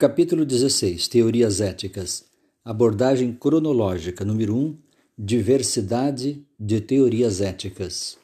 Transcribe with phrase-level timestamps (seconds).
[0.00, 2.24] Capítulo 16 Teorias Éticas
[2.64, 4.78] Abordagem cronológica número 1
[5.18, 8.16] Diversidade de teorias éticas.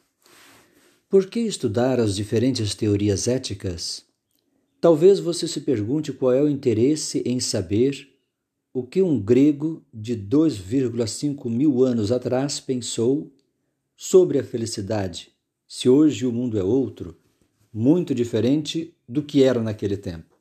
[1.06, 4.06] Por que estudar as diferentes teorias éticas?
[4.80, 8.08] Talvez você se pergunte qual é o interesse em saber
[8.72, 13.30] o que um grego de 2,5 mil anos atrás pensou
[13.94, 15.28] sobre a felicidade,
[15.68, 17.18] se hoje o mundo é outro,
[17.70, 20.35] muito diferente do que era naquele tempo.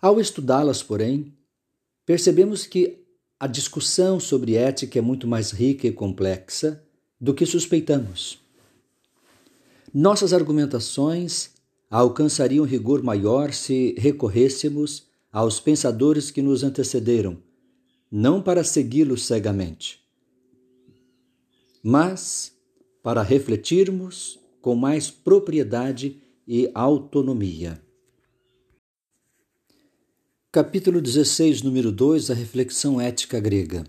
[0.00, 1.34] Ao estudá-las, porém,
[2.06, 3.04] percebemos que
[3.38, 6.84] a discussão sobre ética é muito mais rica e complexa
[7.20, 8.38] do que suspeitamos.
[9.92, 11.50] Nossas argumentações
[11.90, 17.38] alcançariam rigor maior se recorrêssemos aos pensadores que nos antecederam,
[18.10, 20.00] não para segui-los cegamente,
[21.82, 22.52] mas
[23.02, 27.87] para refletirmos com mais propriedade e autonomia.
[30.50, 33.84] Capítulo 16, número 2 A reflexão ética grega.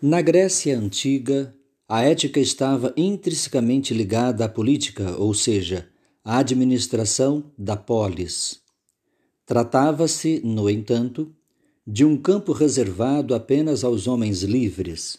[0.00, 1.54] Na Grécia antiga,
[1.88, 5.88] a ética estava intrinsecamente ligada à política, ou seja,
[6.22, 8.60] à administração da polis.
[9.46, 11.34] Tratava-se, no entanto,
[11.86, 15.18] de um campo reservado apenas aos homens livres.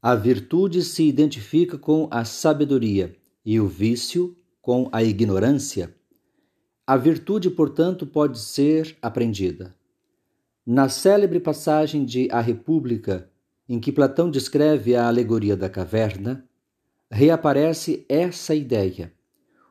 [0.00, 5.94] a virtude se identifica com a sabedoria e o vício com a ignorância.
[6.86, 9.74] A virtude, portanto, pode ser aprendida.
[10.64, 13.28] Na célebre passagem de A República,
[13.68, 16.46] em que Platão descreve a alegoria da caverna,
[17.10, 19.12] reaparece essa ideia.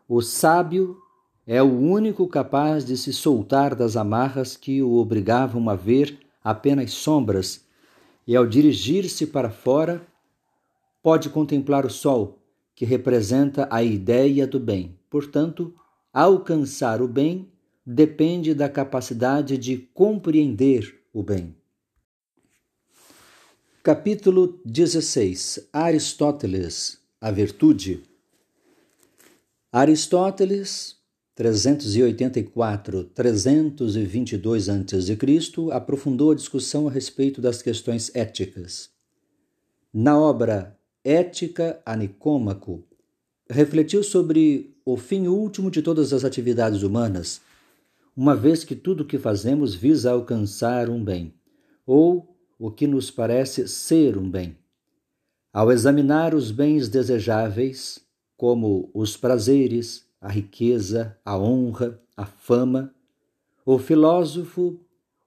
[0.07, 0.97] O sábio
[1.47, 6.91] é o único capaz de se soltar das amarras que o obrigavam a ver apenas
[6.91, 7.65] sombras,
[8.27, 10.05] e ao dirigir-se para fora,
[11.01, 12.37] pode contemplar o sol,
[12.75, 14.99] que representa a ideia do bem.
[15.09, 15.73] Portanto,
[16.13, 17.49] alcançar o bem
[17.85, 21.55] depende da capacidade de compreender o bem.
[23.81, 28.03] Capítulo 16 Aristóteles, a virtude.
[29.71, 30.96] Aristóteles
[31.37, 35.17] 384, 322 a.C.,
[35.71, 38.89] aprofundou a discussão a respeito das questões éticas.
[39.93, 42.83] Na obra Ética a Nicômaco,
[43.47, 47.39] refletiu sobre o fim último de todas as atividades humanas,
[48.15, 51.31] uma vez que tudo o que fazemos visa alcançar um bem,
[51.85, 54.57] ou o que nos parece ser um bem.
[55.53, 57.99] Ao examinar os bens desejáveis,
[58.35, 62.93] como os prazeres, a riqueza, a honra, a fama,
[63.65, 64.79] o filósofo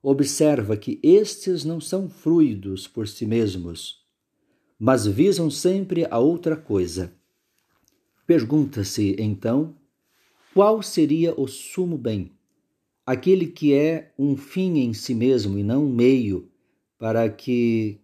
[0.03, 4.05] observa que estes não são fluidos por si mesmos,
[4.79, 7.13] mas visam sempre a outra coisa.
[8.27, 9.77] Pergunta-se, então,
[10.55, 12.33] qual seria o sumo bem?
[13.05, 16.51] Aquele que é um fim em si mesmo e não um meio
[16.99, 18.01] para que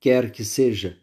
[0.00, 0.98] quer que seja,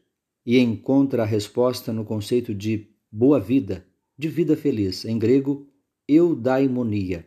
[0.45, 3.85] e encontra a resposta no conceito de boa vida
[4.17, 5.67] de vida feliz, em grego,
[6.07, 7.25] eudaimonia.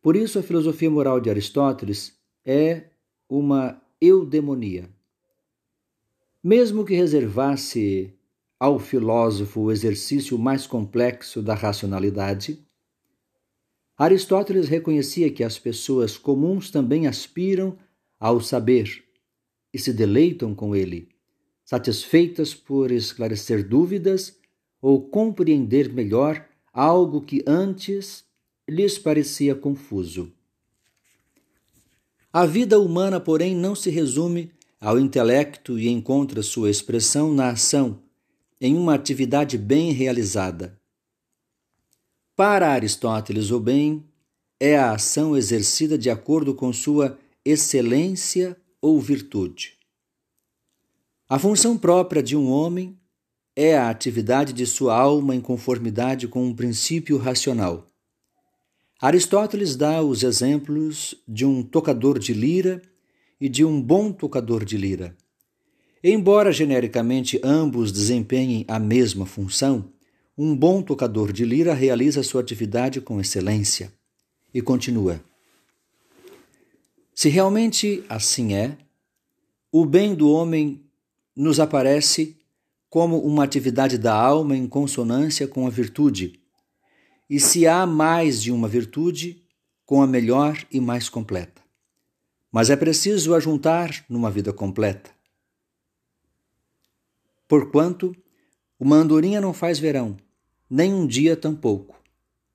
[0.00, 2.90] Por isso, a filosofia moral de Aristóteles é
[3.28, 4.90] uma eudemonia.
[6.42, 8.12] Mesmo que reservasse
[8.58, 12.66] ao filósofo o exercício mais complexo da racionalidade,
[13.96, 17.78] Aristóteles reconhecia que as pessoas comuns também aspiram
[18.18, 19.04] ao saber
[19.72, 21.08] e se deleitam com ele,
[21.64, 24.36] satisfeitas por esclarecer dúvidas
[24.82, 28.24] ou compreender melhor algo que antes
[28.68, 30.32] lhes parecia confuso.
[32.32, 34.50] A vida humana, porém, não se resume
[34.80, 38.02] ao intelecto e encontra sua expressão na ação,
[38.60, 40.76] em uma atividade bem realizada.
[42.34, 44.04] Para Aristóteles, o bem
[44.58, 49.78] é a ação exercida de acordo com sua excelência ou virtude.
[51.28, 52.98] A função própria de um homem
[53.54, 57.86] é a atividade de sua alma em conformidade com um princípio racional.
[59.00, 62.80] Aristóteles dá os exemplos de um tocador de lira
[63.40, 65.16] e de um bom tocador de lira.
[66.02, 69.92] Embora genericamente ambos desempenhem a mesma função,
[70.36, 73.92] um bom tocador de lira realiza sua atividade com excelência.
[74.54, 75.20] E continua:
[77.14, 78.76] Se realmente assim é,
[79.70, 80.80] o bem do homem
[81.36, 82.36] nos aparece
[82.92, 86.38] como uma atividade da alma em consonância com a virtude
[87.28, 89.42] e se há mais de uma virtude,
[89.86, 91.62] com a melhor e mais completa.
[92.52, 95.10] Mas é preciso ajuntar numa vida completa.
[97.48, 98.14] Porquanto
[98.78, 100.14] uma andorinha não faz verão,
[100.68, 101.98] nem um dia tampouco.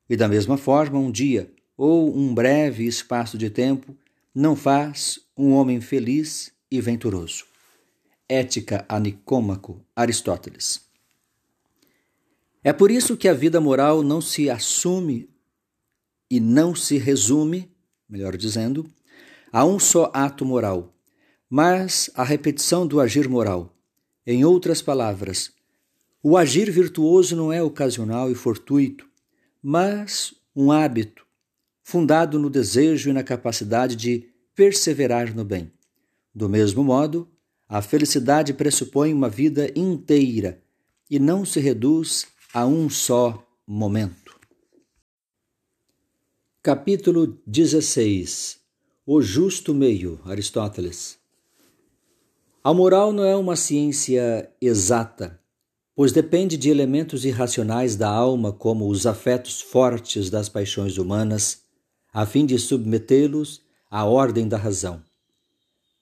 [0.08, 3.98] E da mesma forma, um dia ou um breve espaço de tempo
[4.36, 7.57] não faz um homem feliz e venturoso.
[8.30, 10.82] Ética a Nicômaco, Aristóteles.
[12.64, 15.30] É por isso que a vida moral não se assume
[16.30, 17.72] e não se resume,
[18.10, 18.86] melhor dizendo,
[19.52, 20.94] a um só ato moral,
[21.50, 23.74] mas a repetição do agir moral.
[24.26, 25.54] Em outras palavras,
[26.22, 29.08] o agir virtuoso não é ocasional e fortuito,
[29.64, 31.26] mas um hábito
[31.82, 35.72] fundado no desejo e na capacidade de perseverar no bem.
[36.36, 37.32] Do mesmo modo,
[37.70, 40.62] a felicidade pressupõe uma vida inteira
[41.10, 44.40] e não se reduz a um só momento.
[46.64, 48.58] Capítulo 16
[49.06, 51.18] O justo meio, Aristóteles.
[52.64, 55.40] A moral não é uma ciência exata,
[55.96, 61.64] pois depende de elementos irracionais da alma, como os afetos fortes das paixões humanas,
[62.14, 65.02] a fim de submetê-los à ordem da razão.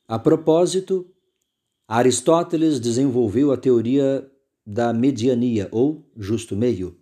[0.08, 1.08] A propósito,
[1.88, 4.28] Aristóteles desenvolveu a teoria
[4.66, 6.98] da mediania ou justo meio,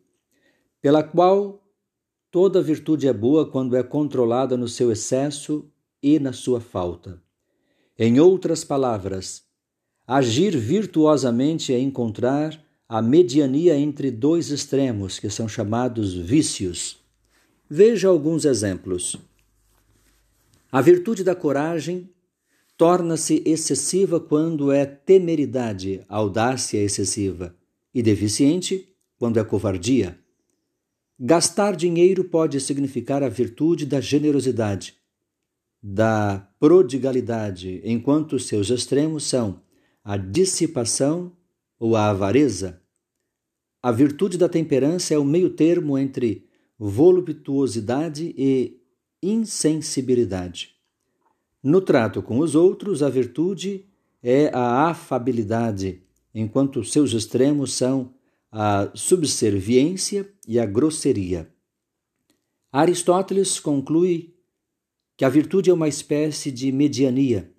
[0.81, 1.63] pela qual
[2.29, 5.71] toda virtude é boa quando é controlada no seu excesso
[6.01, 7.21] e na sua falta.
[7.97, 9.43] Em outras palavras,
[10.05, 16.97] agir virtuosamente é encontrar a mediania entre dois extremos, que são chamados vícios.
[17.69, 19.15] Veja alguns exemplos.
[20.69, 22.09] A virtude da coragem
[22.83, 27.55] torna-se excessiva quando é temeridade, audácia excessiva,
[27.95, 30.19] e deficiente quando é covardia.
[31.17, 34.95] Gastar dinheiro pode significar a virtude da generosidade,
[35.81, 39.61] da prodigalidade, enquanto seus extremos são
[40.03, 41.31] a dissipação
[41.79, 42.81] ou a avareza.
[43.81, 48.77] A virtude da temperança é o meio termo entre voluptuosidade e
[49.21, 50.82] insensibilidade.
[51.63, 53.85] No trato com os outros, a virtude
[54.21, 56.03] é a afabilidade,
[56.35, 58.13] enquanto seus extremos são
[58.51, 61.49] a subserviência e a grosseria.
[62.69, 64.35] Aristóteles conclui
[65.15, 67.49] que a virtude é uma espécie de mediania,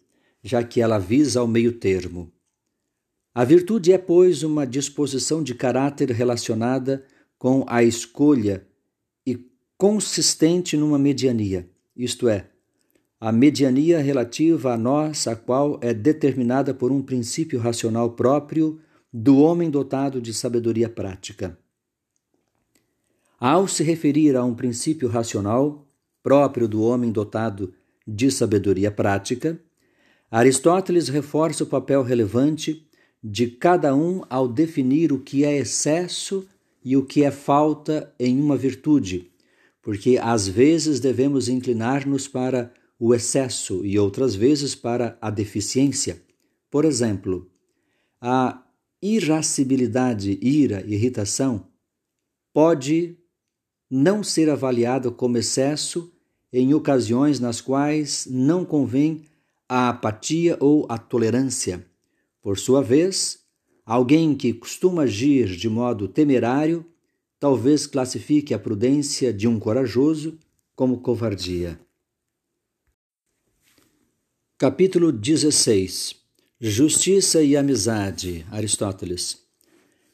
[0.42, 2.30] já que ela visa ao meio termo.
[3.34, 7.04] A virtude é, pois, uma disposição de caráter relacionada
[7.38, 8.66] com a escolha
[9.26, 9.38] e
[9.78, 12.50] consistente numa mediania, isto é,
[13.24, 18.78] a mediania relativa a nós, a qual é determinada por um princípio racional próprio
[19.10, 21.58] do homem dotado de sabedoria prática.
[23.40, 25.88] Ao se referir a um princípio racional
[26.22, 27.72] próprio do homem dotado
[28.06, 29.58] de sabedoria prática,
[30.30, 32.86] Aristóteles reforça o papel relevante
[33.22, 36.46] de cada um ao definir o que é excesso
[36.84, 39.30] e o que é falta em uma virtude,
[39.80, 42.70] porque às vezes devemos inclinar-nos para
[43.06, 46.22] o excesso e outras vezes para a deficiência.
[46.70, 47.50] Por exemplo,
[48.18, 48.64] a
[49.02, 51.66] irascibilidade, ira, irritação
[52.50, 53.18] pode
[53.90, 56.10] não ser avaliada como excesso
[56.50, 59.24] em ocasiões nas quais não convém
[59.68, 61.84] a apatia ou a tolerância.
[62.40, 63.40] Por sua vez,
[63.84, 66.86] alguém que costuma agir de modo temerário
[67.38, 70.38] talvez classifique a prudência de um corajoso
[70.74, 71.78] como covardia.
[74.56, 76.14] Capítulo 16
[76.60, 79.38] Justiça e amizade, Aristóteles.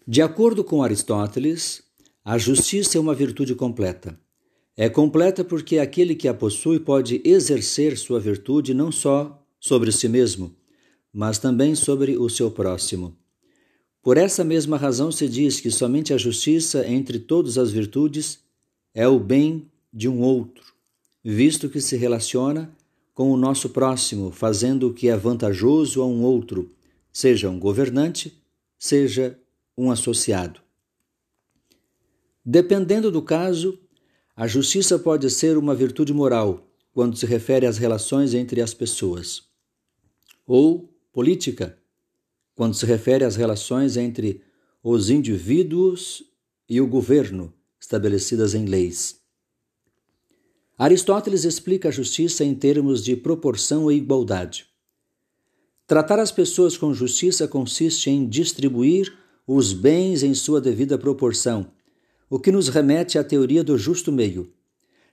[0.09, 1.83] De acordo com Aristóteles,
[2.25, 4.19] a justiça é uma virtude completa.
[4.75, 10.09] É completa porque aquele que a possui pode exercer sua virtude não só sobre si
[10.09, 10.57] mesmo,
[11.13, 13.15] mas também sobre o seu próximo.
[14.03, 18.39] Por essa mesma razão se diz que somente a justiça entre todas as virtudes
[18.95, 20.65] é o bem de um outro,
[21.23, 22.75] visto que se relaciona
[23.21, 26.75] com o nosso próximo, fazendo o que é vantajoso a um outro,
[27.13, 28.43] seja um governante,
[28.79, 29.39] seja
[29.77, 30.63] um associado.
[32.43, 33.79] Dependendo do caso,
[34.35, 39.43] a justiça pode ser uma virtude moral quando se refere às relações entre as pessoas,
[40.47, 41.77] ou política
[42.55, 44.43] quando se refere às relações entre
[44.83, 46.25] os indivíduos
[46.67, 49.20] e o governo estabelecidas em leis.
[50.81, 54.65] Aristóteles explica a justiça em termos de proporção e igualdade.
[55.87, 59.15] Tratar as pessoas com justiça consiste em distribuir
[59.47, 61.71] os bens em sua devida proporção,
[62.31, 64.55] o que nos remete à teoria do justo meio.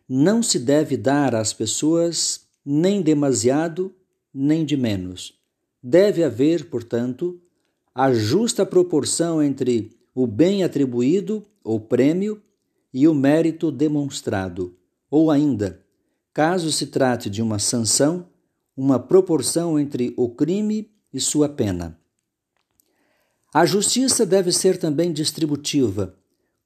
[0.08, 3.94] Não se deve dar às pessoas nem demasiado,
[4.34, 5.34] nem de menos.
[5.84, 7.42] Deve haver, portanto,
[7.94, 12.42] a justa proporção entre o bem atribuído, ou prêmio,
[12.94, 14.77] e o mérito demonstrado
[15.10, 15.84] ou ainda,
[16.34, 18.28] caso se trate de uma sanção,
[18.76, 22.00] uma proporção entre o crime e sua pena.
[23.54, 26.16] A justiça deve ser também distributiva,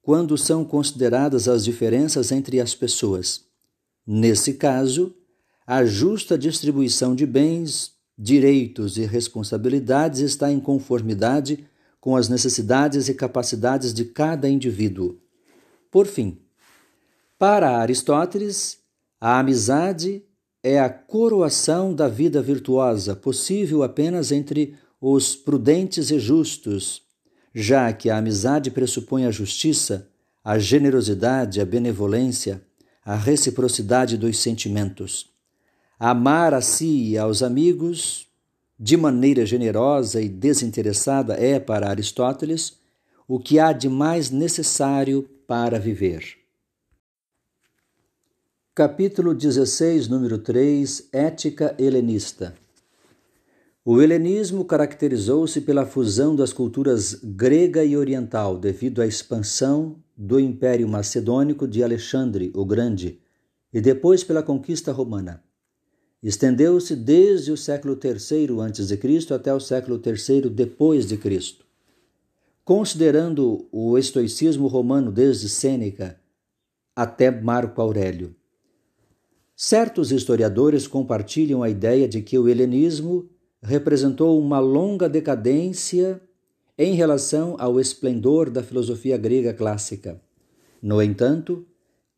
[0.02, 3.46] quando são consideradas as diferenças entre as pessoas.
[4.06, 5.16] Nesse caso,
[5.66, 11.66] a justa distribuição de bens, direitos e responsabilidades está em conformidade
[12.00, 15.20] com as necessidades e capacidades de cada indivíduo.
[15.92, 16.40] Por fim,
[17.42, 18.78] para Aristóteles,
[19.20, 20.24] a amizade
[20.62, 27.02] é a coroação da vida virtuosa, possível apenas entre os prudentes e justos,
[27.52, 30.08] já que a amizade pressupõe a justiça,
[30.44, 32.62] a generosidade, a benevolência,
[33.04, 35.28] a reciprocidade dos sentimentos.
[35.98, 38.28] Amar a si e aos amigos
[38.80, 42.78] de maneira generosa e desinteressada é, para Aristóteles,
[43.28, 46.41] o que há de mais necessário para viver.
[48.84, 52.56] Capítulo 16, número 3 Ética helenista.
[53.86, 60.88] O helenismo caracterizou-se pela fusão das culturas grega e oriental devido à expansão do Império
[60.90, 63.20] Macedônico de Alexandre o Grande
[63.72, 65.44] e depois pela conquista romana.
[66.24, 69.36] Estendeu-se desde o século III a.C.
[69.36, 71.64] até o século III depois de Cristo.
[72.66, 76.20] Considerando o estoicismo romano desde Sêneca
[76.96, 78.36] até Marco Aurélio,
[79.64, 83.30] Certos historiadores compartilham a ideia de que o helenismo
[83.62, 86.20] representou uma longa decadência
[86.76, 90.20] em relação ao esplendor da filosofia grega clássica.
[90.82, 91.64] No entanto,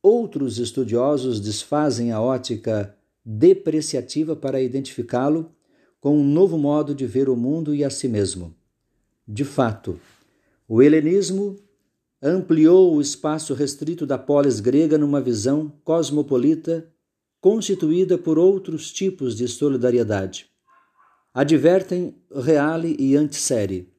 [0.01, 2.95] outros estudiosos desfazem a ótica
[3.25, 5.51] depreciativa para identificá-lo
[5.99, 8.55] com um novo modo de ver o mundo e a si mesmo.
[9.27, 9.99] De fato,
[10.65, 11.57] o helenismo
[12.21, 16.87] ampliou o espaço restrito da polis grega numa visão cosmopolita
[17.43, 20.45] constituída por outros tipos de solidariedade.
[21.33, 23.89] Advertem Reale e Antissérie.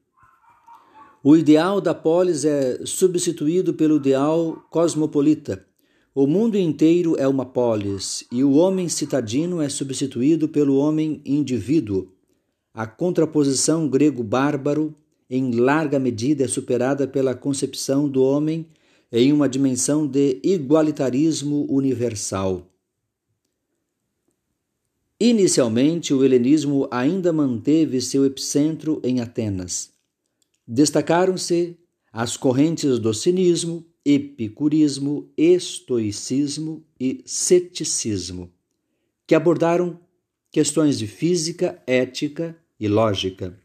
[1.23, 5.63] O ideal da polis é substituído pelo ideal cosmopolita.
[6.15, 12.11] O mundo inteiro é uma polis e o homem citadino é substituído pelo homem indivíduo.
[12.73, 14.91] A contraposição grego-bárbaro,
[15.29, 18.65] em larga medida, é superada pela concepção do homem
[19.11, 22.71] em uma dimensão de igualitarismo universal.
[25.19, 29.91] Inicialmente, o helenismo ainda manteve seu epicentro em Atenas.
[30.67, 31.77] Destacaram-se
[32.11, 38.51] as correntes do cinismo, epicurismo, estoicismo e ceticismo,
[39.25, 39.99] que abordaram
[40.51, 43.57] questões de física, ética e lógica.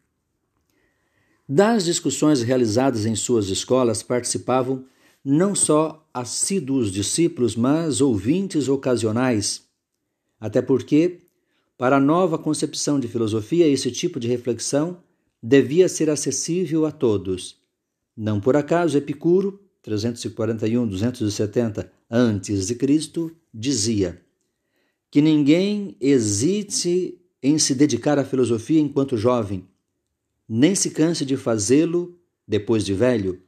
[1.49, 4.85] Das discussões realizadas em suas escolas participavam
[5.25, 9.65] não só assíduos discípulos, mas ouvintes ocasionais,
[10.41, 11.30] até porque
[11.81, 14.99] para a nova concepção de filosofia, esse tipo de reflexão
[15.43, 17.59] devia ser acessível a todos.
[18.15, 24.21] Não por acaso Epicuro, 341-270 a.C., dizia:
[25.11, 29.67] que ninguém hesite em se dedicar à filosofia enquanto jovem,
[30.47, 32.15] nem se canse de fazê-lo
[32.47, 33.41] depois de velho,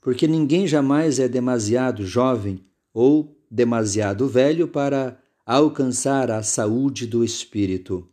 [0.00, 8.08] porque ninguém jamais é demasiado jovem ou demasiado velho para alcançar a saúde do espírito.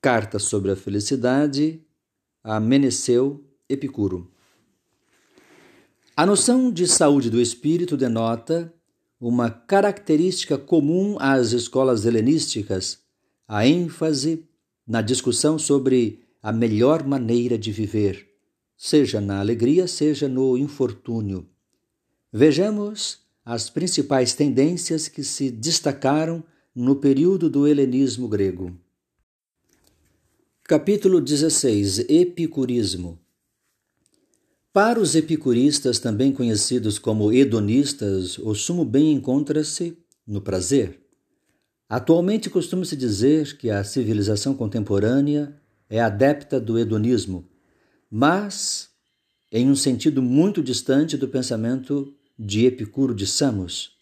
[0.00, 1.80] Carta sobre a felicidade
[2.42, 2.58] a
[3.68, 4.30] Epicuro.
[6.16, 8.72] A noção de saúde do espírito denota
[9.20, 12.98] uma característica comum às escolas helenísticas,
[13.46, 14.48] a ênfase
[14.86, 18.32] na discussão sobre a melhor maneira de viver
[18.84, 21.48] seja na alegria, seja no infortúnio.
[22.32, 26.44] Vejamos as principais tendências que se destacaram
[26.74, 28.76] no período do helenismo grego.
[30.62, 33.18] Capítulo 16 Epicurismo
[34.72, 41.00] Para os epicuristas, também conhecidos como hedonistas, o sumo bem encontra-se no prazer.
[41.88, 45.54] Atualmente costuma-se dizer que a civilização contemporânea
[45.90, 47.44] é adepta do hedonismo,
[48.08, 48.88] mas
[49.50, 53.96] em um sentido muito distante do pensamento de Epicuro de Samos,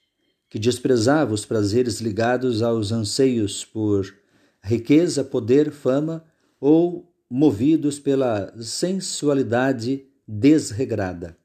[0.49, 4.07] que desprezava os prazeres ligados aos anseios por
[4.63, 6.25] riqueza, poder, fama
[6.61, 11.37] ou movidos pela sensualidade desregrada.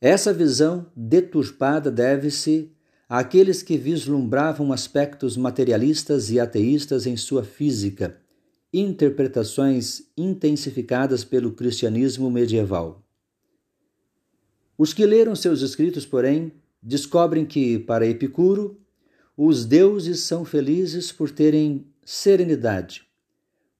[0.00, 2.72] Essa visão deturpada deve-se
[3.08, 8.20] àqueles que vislumbravam aspectos materialistas e ateístas em sua física
[8.72, 13.03] interpretações intensificadas pelo cristianismo medieval.
[14.76, 16.52] Os que leram seus escritos, porém,
[16.82, 18.80] descobrem que, para Epicuro,
[19.36, 23.02] os deuses são felizes por terem serenidade.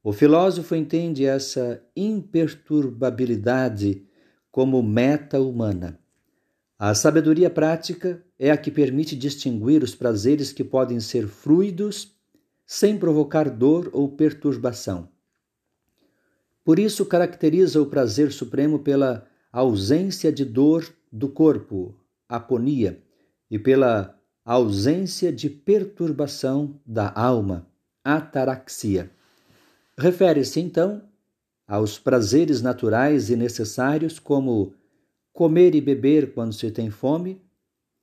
[0.02, 4.04] O filósofo entende essa imperturbabilidade
[4.50, 5.96] como meta humana.
[6.78, 12.14] A sabedoria prática é a que permite distinguir os prazeres que podem ser fluidos
[12.66, 15.08] sem provocar dor ou perturbação.
[16.64, 21.94] Por isso, caracteriza o prazer supremo pela ausência de dor do corpo,
[22.28, 23.00] aponia,
[23.48, 27.64] e pela ausência de perturbação da alma,
[28.02, 29.12] ataraxia.
[29.96, 31.02] Refere-se, então,
[31.68, 34.74] aos prazeres naturais e necessários, como
[35.32, 37.40] comer e beber quando se tem fome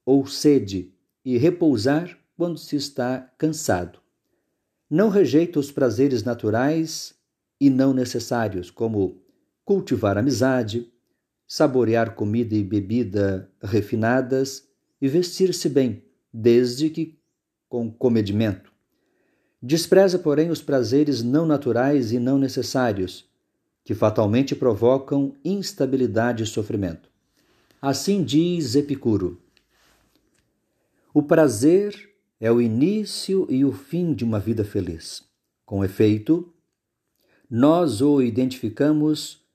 [0.05, 3.99] ou sede, e repousar quando se está cansado.
[4.89, 7.13] Não rejeita os prazeres naturais
[7.59, 9.21] e não necessários, como
[9.65, 10.90] cultivar amizade,
[11.53, 14.69] saborear comida e bebida refinadas
[15.01, 17.19] e vestir-se bem, desde que
[17.67, 18.71] com comedimento.
[19.61, 23.29] Despreza, porém, os prazeres não naturais e não necessários,
[23.83, 27.09] que fatalmente provocam instabilidade e sofrimento.
[27.81, 29.37] Assim diz Epicuro:
[31.13, 35.21] O prazer é o início e o fim de uma vida feliz.
[35.65, 36.49] Com efeito,
[37.49, 39.45] nós o identificamos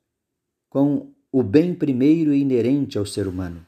[0.68, 3.60] com o bem primeiro e inerente ao ser humano.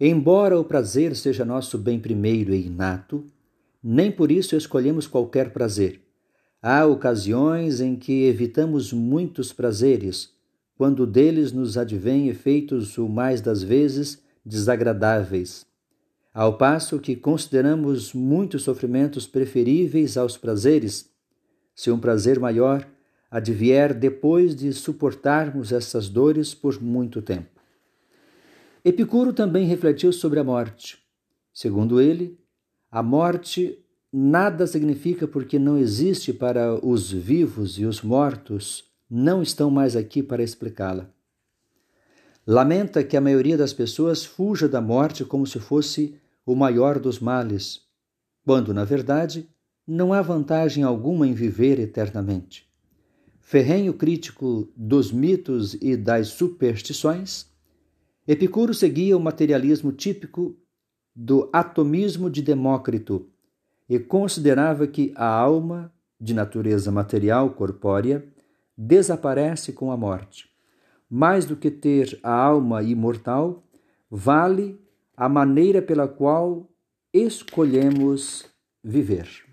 [0.00, 3.24] Embora o prazer seja nosso bem primeiro e inato,
[3.80, 6.00] nem por isso escolhemos qualquer prazer.
[6.60, 10.30] Há ocasiões em que evitamos muitos prazeres,
[10.76, 15.68] quando deles nos advêm efeitos o mais das vezes desagradáveis
[16.34, 21.10] ao passo que consideramos muitos sofrimentos preferíveis aos prazeres,
[21.74, 22.86] se um prazer maior
[23.30, 27.60] advier depois de suportarmos essas dores por muito tempo.
[28.84, 30.98] Epicuro também refletiu sobre a morte.
[31.52, 32.38] Segundo ele,
[32.90, 33.78] a morte
[34.12, 40.22] nada significa porque não existe para os vivos e os mortos não estão mais aqui
[40.22, 41.10] para explicá-la.
[42.46, 47.18] Lamenta que a maioria das pessoas fuja da morte como se fosse o maior dos
[47.18, 47.82] males,
[48.42, 49.46] quando, na verdade,
[49.86, 52.67] não há vantagem alguma em viver eternamente.
[53.50, 57.46] Ferrenho crítico dos mitos e das superstições,
[58.26, 60.54] Epicuro seguia o materialismo típico
[61.16, 63.26] do atomismo de Demócrito
[63.88, 68.22] e considerava que a alma, de natureza material corpórea,
[68.76, 70.50] desaparece com a morte.
[71.08, 73.66] Mais do que ter a alma imortal,
[74.10, 74.78] vale
[75.16, 76.70] a maneira pela qual
[77.14, 78.44] escolhemos
[78.84, 79.47] viver.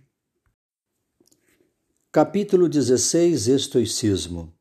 [2.15, 4.53] Capítulo 16 Estoicismo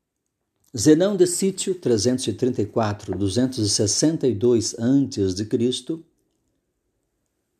[0.76, 6.00] Zenão de Sítio, 334-262 a.C.,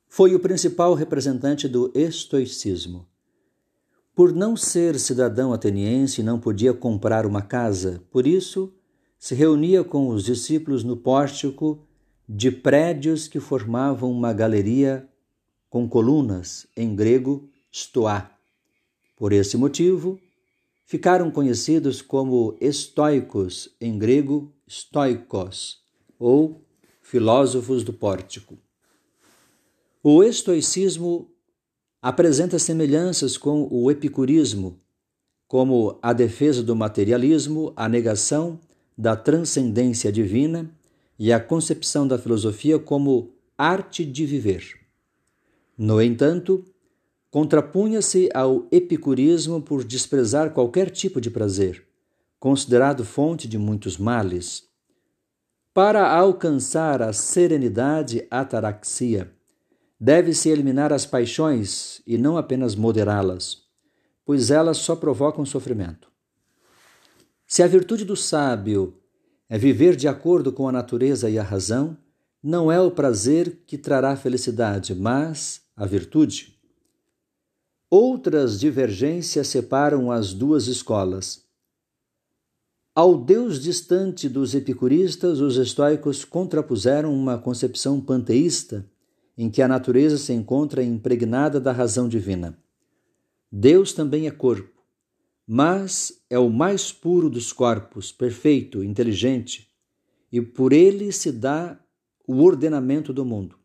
[0.09, 3.07] foi o principal representante do estoicismo.
[4.17, 8.75] Por não ser cidadão ateniense, não podia comprar uma casa, por isso
[9.17, 11.87] se reunia com os discípulos no pórtico
[12.29, 15.09] de prédios que formavam uma galeria
[15.71, 18.34] com colunas, em grego, stoa.
[19.17, 20.19] Por esse motivo,
[20.85, 25.81] ficaram conhecidos como estoicos, em grego, stoikos,
[26.19, 26.65] ou
[27.03, 28.59] filósofos do pórtico.
[30.03, 31.31] O estoicismo
[32.03, 34.79] apresenta semelhanças com o epicurismo,
[35.47, 38.59] como a defesa do materialismo, a negação
[38.97, 40.71] da transcendência divina
[41.19, 44.81] e a concepção da filosofia como arte de viver.
[45.77, 46.65] No entanto,
[47.35, 51.85] contrapunha-se ao epicurismo por desprezar qualquer tipo de prazer,
[52.39, 54.69] considerado fonte de muitos males.
[55.75, 59.33] Para alcançar a serenidade ataraxia,
[59.99, 63.65] deve-se eliminar as paixões e não apenas moderá-las,
[64.25, 66.09] pois elas só provocam sofrimento.
[67.49, 68.97] Se a virtude do sábio
[69.49, 71.99] é viver de acordo com a natureza e a razão,
[72.41, 76.54] não é o prazer que trará felicidade, mas a virtude.
[77.97, 81.45] Outras divergências separam as duas escolas.
[82.93, 88.85] Ao Deus distante dos epicuristas, os estoicos contrapuseram uma concepção panteísta
[89.39, 92.59] em que a natureza se encontra impregnada da razão divina.
[93.49, 94.83] Deus também é corpo,
[95.47, 99.71] mas é o mais puro dos corpos, perfeito, inteligente,
[100.33, 101.79] e por ele se dá
[102.27, 103.57] o ordenamento do mundo.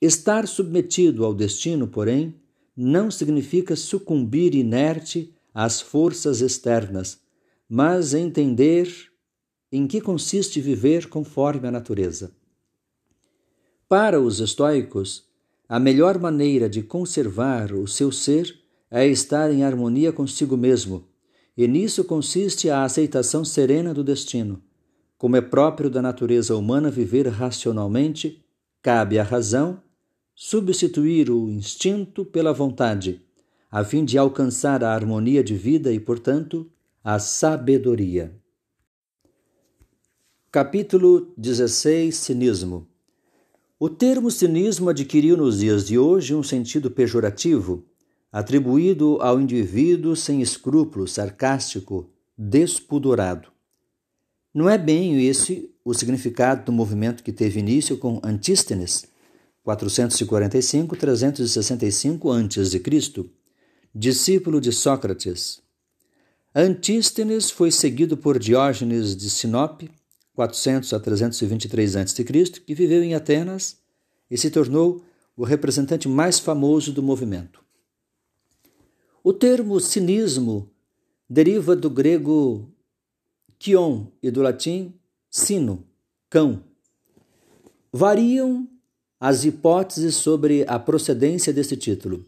[0.00, 2.42] Estar submetido ao destino, porém,
[2.76, 7.20] não significa sucumbir inerte às forças externas,
[7.68, 8.88] mas entender
[9.70, 12.32] em que consiste viver conforme a natureza.
[13.88, 15.24] Para os estoicos,
[15.68, 18.54] a melhor maneira de conservar o seu ser
[18.90, 21.08] é estar em harmonia consigo mesmo,
[21.56, 24.62] e nisso consiste a aceitação serena do destino.
[25.16, 28.44] Como é próprio da natureza humana viver racionalmente,
[28.82, 29.80] cabe à razão
[30.34, 33.22] substituir o instinto pela vontade,
[33.70, 36.68] a fim de alcançar a harmonia de vida e, portanto,
[37.04, 38.34] a sabedoria.
[40.50, 42.86] Capítulo 16 Cinismo
[43.78, 47.84] O termo cinismo adquiriu nos dias de hoje um sentido pejorativo,
[48.32, 53.48] atribuído ao indivíduo sem escrúpulos, sarcástico, despudorado.
[54.52, 59.13] Não é bem esse o significado do movimento que teve início com Antístenes
[59.66, 63.30] 445-365 a.C.,
[63.94, 65.62] discípulo de Sócrates.
[66.54, 69.90] Antístenes foi seguido por Diógenes de Sinope,
[70.34, 72.24] 400 a 323 a.C.,
[72.64, 73.78] que viveu em Atenas
[74.30, 75.02] e se tornou
[75.36, 77.64] o representante mais famoso do movimento.
[79.22, 80.70] O termo cinismo
[81.28, 82.70] deriva do grego
[83.58, 84.94] kion e do latim
[85.30, 85.84] sino,
[86.28, 86.62] cão.
[87.92, 88.68] Variam
[89.26, 92.26] as hipóteses sobre a procedência desse título.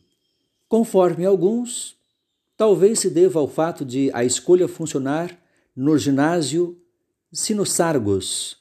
[0.67, 1.95] Conforme alguns,
[2.57, 5.39] talvez se deva ao fato de a escolha funcionar
[5.77, 6.81] no ginásio
[7.31, 8.57] Sinosargos,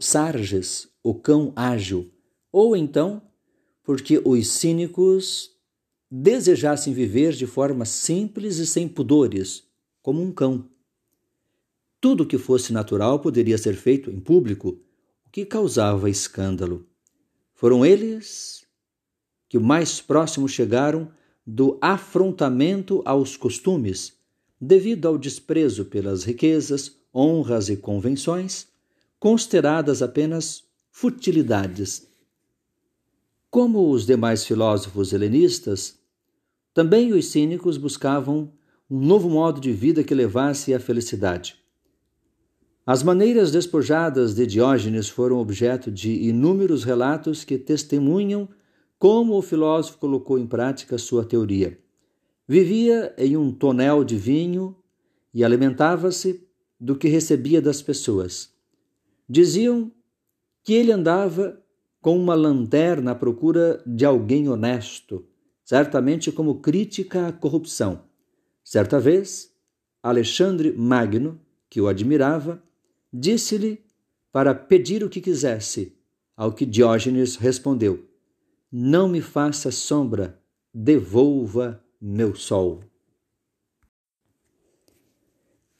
[0.00, 2.10] Sarges, o cão ágil,
[2.50, 3.22] ou então
[3.84, 5.52] porque os cínicos
[6.10, 9.62] desejassem viver de forma simples e sem pudores,
[10.02, 10.68] como um cão.
[12.00, 14.83] Tudo que fosse natural poderia ser feito em público
[15.34, 16.86] que causava escândalo.
[17.54, 18.64] Foram eles
[19.48, 21.10] que mais próximo chegaram
[21.44, 24.12] do afrontamento aos costumes,
[24.60, 28.68] devido ao desprezo pelas riquezas, honras e convenções,
[29.18, 32.06] consideradas apenas futilidades.
[33.50, 35.98] Como os demais filósofos helenistas,
[36.72, 38.52] também os cínicos buscavam
[38.88, 41.63] um novo modo de vida que levasse à felicidade.
[42.86, 48.46] As maneiras despojadas de Diógenes foram objeto de inúmeros relatos que testemunham
[48.98, 51.78] como o filósofo colocou em prática sua teoria.
[52.46, 54.76] Vivia em um tonel de vinho
[55.32, 56.46] e alimentava-se
[56.78, 58.52] do que recebia das pessoas.
[59.26, 59.90] Diziam
[60.62, 61.58] que ele andava
[62.02, 65.24] com uma lanterna à procura de alguém honesto,
[65.64, 68.02] certamente como crítica à corrupção.
[68.62, 69.50] Certa vez,
[70.02, 72.62] Alexandre Magno, que o admirava,
[73.16, 73.80] disse-lhe
[74.32, 75.96] para pedir o que quisesse,
[76.36, 78.04] ao que Diógenes respondeu:
[78.70, 82.82] Não me faça sombra, devolva meu sol.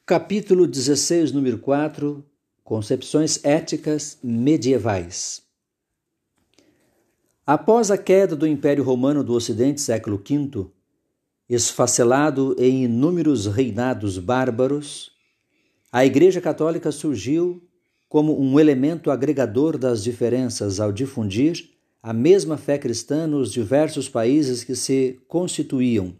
[0.06, 2.24] Capítulo 16, número 4
[2.62, 5.42] Concepções éticas medievais.
[7.46, 10.66] Após a queda do Império Romano do Ocidente, século V,
[11.46, 15.13] esfacelado em inúmeros reinados bárbaros,
[15.94, 17.62] a Igreja Católica surgiu
[18.08, 21.70] como um elemento agregador das diferenças ao difundir
[22.02, 26.16] a mesma fé cristã nos diversos países que se constituíam.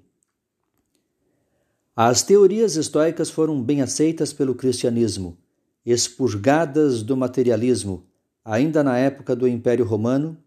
[1.96, 5.36] As teorias estoicas foram bem aceitas pelo cristianismo,
[5.84, 8.06] expurgadas do materialismo,
[8.44, 10.38] ainda na época do Império Romano,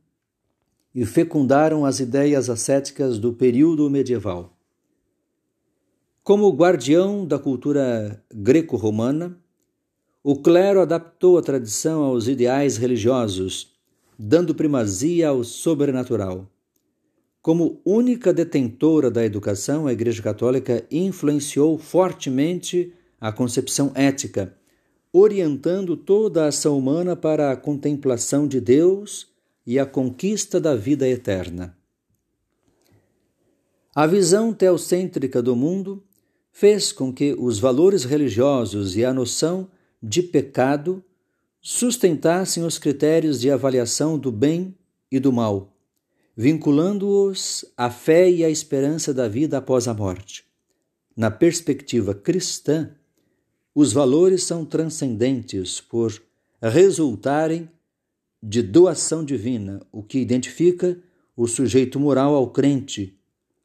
[0.95, 4.56] e fecundaram as ideias ascéticas do período medieval.
[6.27, 9.37] Como guardião da cultura greco-romana,
[10.21, 13.73] o clero adaptou a tradição aos ideais religiosos,
[14.19, 16.45] dando primazia ao sobrenatural.
[17.41, 24.53] Como única detentora da educação, a Igreja Católica influenciou fortemente a concepção ética,
[25.13, 29.31] orientando toda a ação humana para a contemplação de Deus
[29.65, 31.77] e a conquista da vida eterna.
[33.95, 36.03] A visão teocêntrica do mundo
[36.59, 39.69] fez com que os valores religiosos e a noção
[40.01, 41.03] de pecado
[41.61, 44.73] sustentassem os critérios de avaliação do bem
[45.11, 45.71] e do mal,
[46.35, 50.45] vinculando-os à fé e à esperança da vida após a morte.
[51.15, 52.89] Na perspectiva cristã,
[53.75, 56.19] os valores são transcendentes por
[56.59, 57.69] resultarem
[58.41, 60.97] de doação divina, o que identifica
[61.35, 63.15] o sujeito moral ao crente,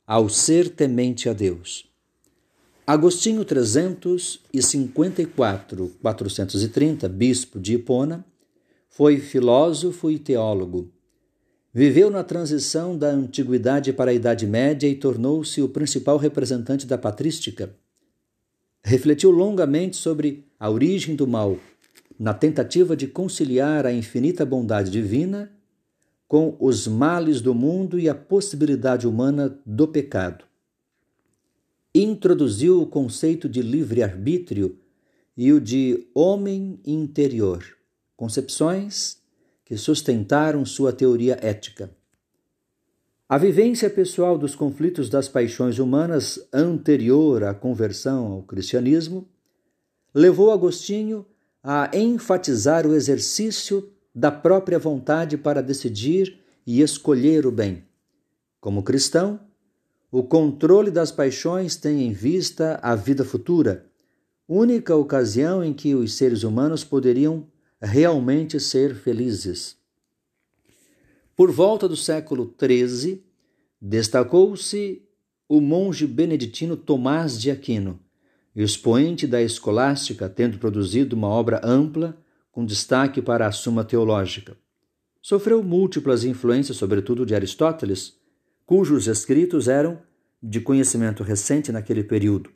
[0.06, 1.90] ao ser temente a Deus.
[2.84, 8.24] Agostinho 354, 430, bispo de Hipona,
[8.90, 10.90] foi filósofo e teólogo.
[11.72, 16.98] Viveu na transição da antiguidade para a Idade Média e tornou-se o principal representante da
[16.98, 17.72] patrística.
[18.82, 21.58] Refletiu longamente sobre a origem do mal,
[22.18, 25.52] na tentativa de conciliar a infinita bondade divina
[26.26, 30.50] com os males do mundo e a possibilidade humana do pecado
[31.94, 34.78] introduziu o conceito de livre-arbítrio
[35.36, 37.64] e o de homem interior,
[38.16, 39.18] concepções
[39.64, 41.90] que sustentaram sua teoria ética.
[43.28, 49.26] A vivência pessoal dos conflitos das paixões humanas anterior à conversão ao cristianismo
[50.14, 51.24] levou Agostinho
[51.62, 57.84] a enfatizar o exercício da própria vontade para decidir e escolher o bem.
[58.60, 59.40] Como cristão,
[60.12, 63.86] o controle das paixões tem em vista a vida futura,
[64.46, 67.46] única ocasião em que os seres humanos poderiam
[67.80, 69.74] realmente ser felizes.
[71.34, 73.24] Por volta do século XIII,
[73.80, 75.02] destacou-se
[75.48, 77.98] o monge beneditino Tomás de Aquino,
[78.54, 84.58] expoente da escolástica, tendo produzido uma obra ampla com destaque para a Suma Teológica.
[85.22, 88.20] Sofreu múltiplas influências, sobretudo de Aristóteles,
[88.72, 89.98] cujos escritos eram
[90.42, 92.48] de conhecimento recente naquele período.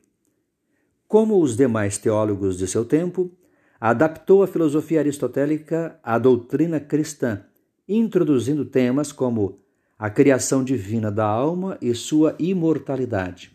[1.06, 3.30] Como os demais teólogos de seu tempo,
[3.78, 7.44] adaptou a filosofia aristotélica à doutrina cristã,
[7.86, 9.60] introduzindo temas como
[9.98, 13.54] a criação divina da alma e sua imortalidade.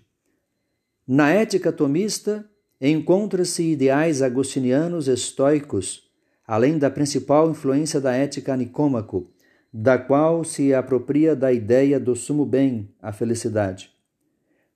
[1.08, 2.47] Na ética tomista,
[2.80, 6.04] encontra-se ideais agostinianos estoicos,
[6.45, 9.32] além da principal influência da ética nicômaco,
[9.73, 13.91] da qual se apropria da ideia do sumo bem, a felicidade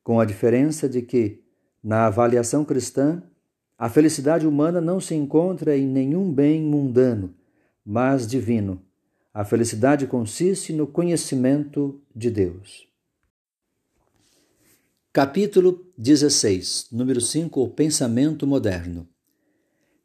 [0.05, 1.41] com a diferença de que,
[1.83, 3.23] na avaliação cristã,
[3.75, 7.33] a felicidade humana não se encontra em nenhum bem mundano,
[7.83, 8.79] mas divino.
[9.33, 12.87] A felicidade consiste no conhecimento de Deus.
[15.11, 19.09] Capítulo 16, número 5, o pensamento moderno.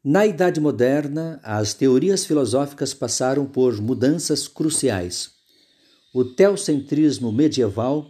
[0.03, 5.33] Na Idade Moderna, as teorias filosóficas passaram por mudanças cruciais.
[6.15, 8.07] O teocentrismo medieval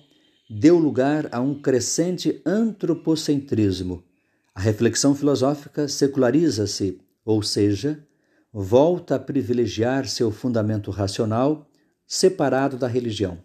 [0.48, 4.04] deu lugar a um crescente antropocentrismo.
[4.54, 8.06] A reflexão filosófica seculariza-se, ou seja,
[8.52, 11.68] volta a privilegiar seu fundamento racional
[12.06, 13.42] separado da religião.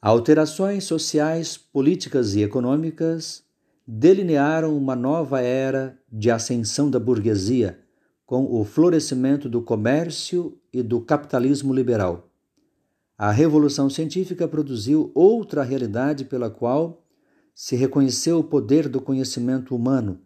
[0.00, 3.42] Alterações sociais, políticas e econômicas
[3.90, 7.80] delinearam uma nova era de ascensão da burguesia,
[8.26, 12.30] com o florescimento do comércio e do capitalismo liberal.
[13.16, 17.02] A revolução científica produziu outra realidade pela qual
[17.54, 20.20] se reconheceu o poder do conhecimento humano,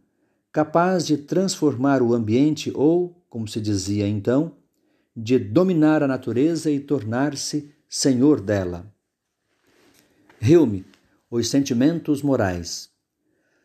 [0.51, 4.57] capaz de transformar o ambiente ou, como se dizia então,
[5.17, 8.93] de dominar a natureza e tornar-se senhor dela.
[10.43, 10.85] Hume,
[11.31, 12.92] Os Sentimentos Morais.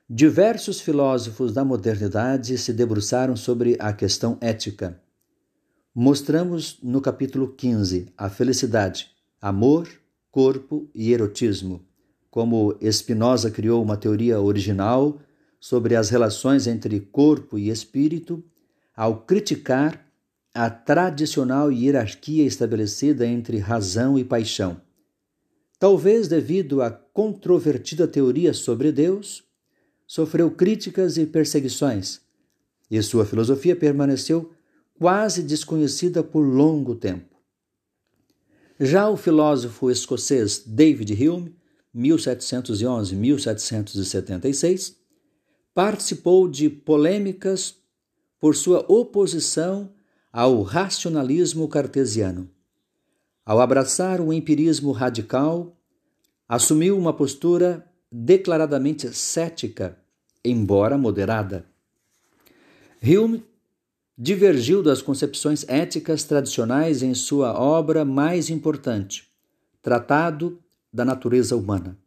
[0.09, 4.97] Diversos filósofos da modernidade se debruçaram sobre a questão ética.
[5.93, 9.89] Mostramos no capítulo 15 a felicidade, amor,
[10.31, 11.85] corpo e erotismo.
[12.31, 15.19] Como Spinoza criou uma teoria original
[15.59, 18.41] sobre as relações entre corpo e espírito,
[18.95, 20.07] ao criticar
[20.53, 24.79] a tradicional hierarquia estabelecida entre razão e paixão.
[25.77, 29.46] Talvez devido à controvertida teoria sobre Deus,
[30.07, 32.21] sofreu críticas e perseguições,
[32.89, 34.49] e sua filosofia permaneceu
[34.97, 37.35] quase desconhecida por longo tempo.
[38.79, 41.53] Já o filósofo escocês David Hume,
[41.95, 44.95] 1711-1776,
[45.73, 47.75] participou de polêmicas
[48.39, 49.91] por sua oposição
[50.31, 52.49] ao racionalismo cartesiano.
[53.43, 55.75] Ao abraçar o empirismo radical,
[56.47, 59.97] assumiu uma postura declaradamente cética,
[60.43, 61.65] embora moderada.
[63.03, 63.43] Hume
[64.17, 69.27] divergiu das concepções éticas tradicionais em sua obra mais importante,
[69.81, 70.59] Tratado
[70.91, 71.97] da Natureza Humana.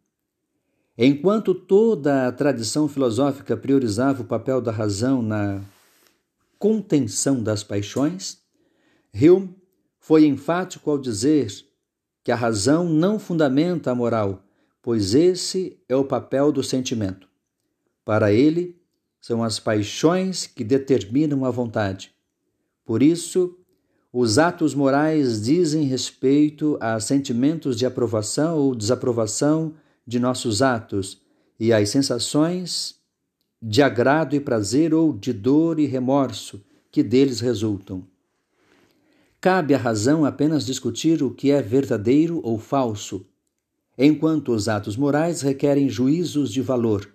[0.99, 5.63] Enquanto toda a tradição filosófica priorizava o papel da razão na
[6.59, 8.39] contenção das paixões,
[9.15, 9.55] Hume
[9.99, 11.51] foi enfático ao dizer
[12.23, 14.43] que a razão não fundamenta a moral,
[14.83, 17.29] pois esse é o papel do sentimento.
[18.05, 18.77] Para ele,
[19.21, 22.13] são as paixões que determinam a vontade.
[22.85, 23.57] Por isso,
[24.13, 29.75] os atos morais dizem respeito a sentimentos de aprovação ou desaprovação
[30.07, 31.21] de nossos atos
[31.59, 32.99] e às sensações
[33.63, 38.05] de agrado e prazer ou de dor e remorso que deles resultam.
[39.41, 43.25] Cabe à razão apenas discutir o que é verdadeiro ou falso,
[43.97, 47.13] enquanto os atos morais requerem juízos de valor,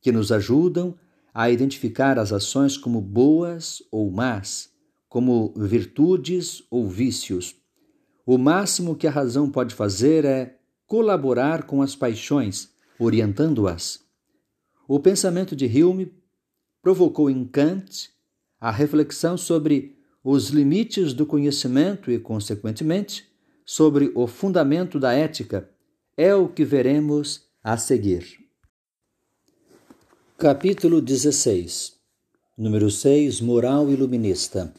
[0.00, 0.94] que nos ajudam
[1.34, 4.70] a identificar as ações como boas ou más,
[5.08, 7.54] como virtudes ou vícios.
[8.26, 14.00] O máximo que a razão pode fazer é colaborar com as paixões, orientando-as.
[14.86, 16.12] O pensamento de Hume
[16.82, 18.10] provocou em Kant
[18.60, 23.28] a reflexão sobre os limites do conhecimento e, consequentemente,
[23.64, 25.70] sobre o fundamento da ética,
[26.20, 28.26] é o que veremos a seguir.
[30.36, 31.92] Capítulo 16
[32.58, 34.74] Número 6 Moral Iluminista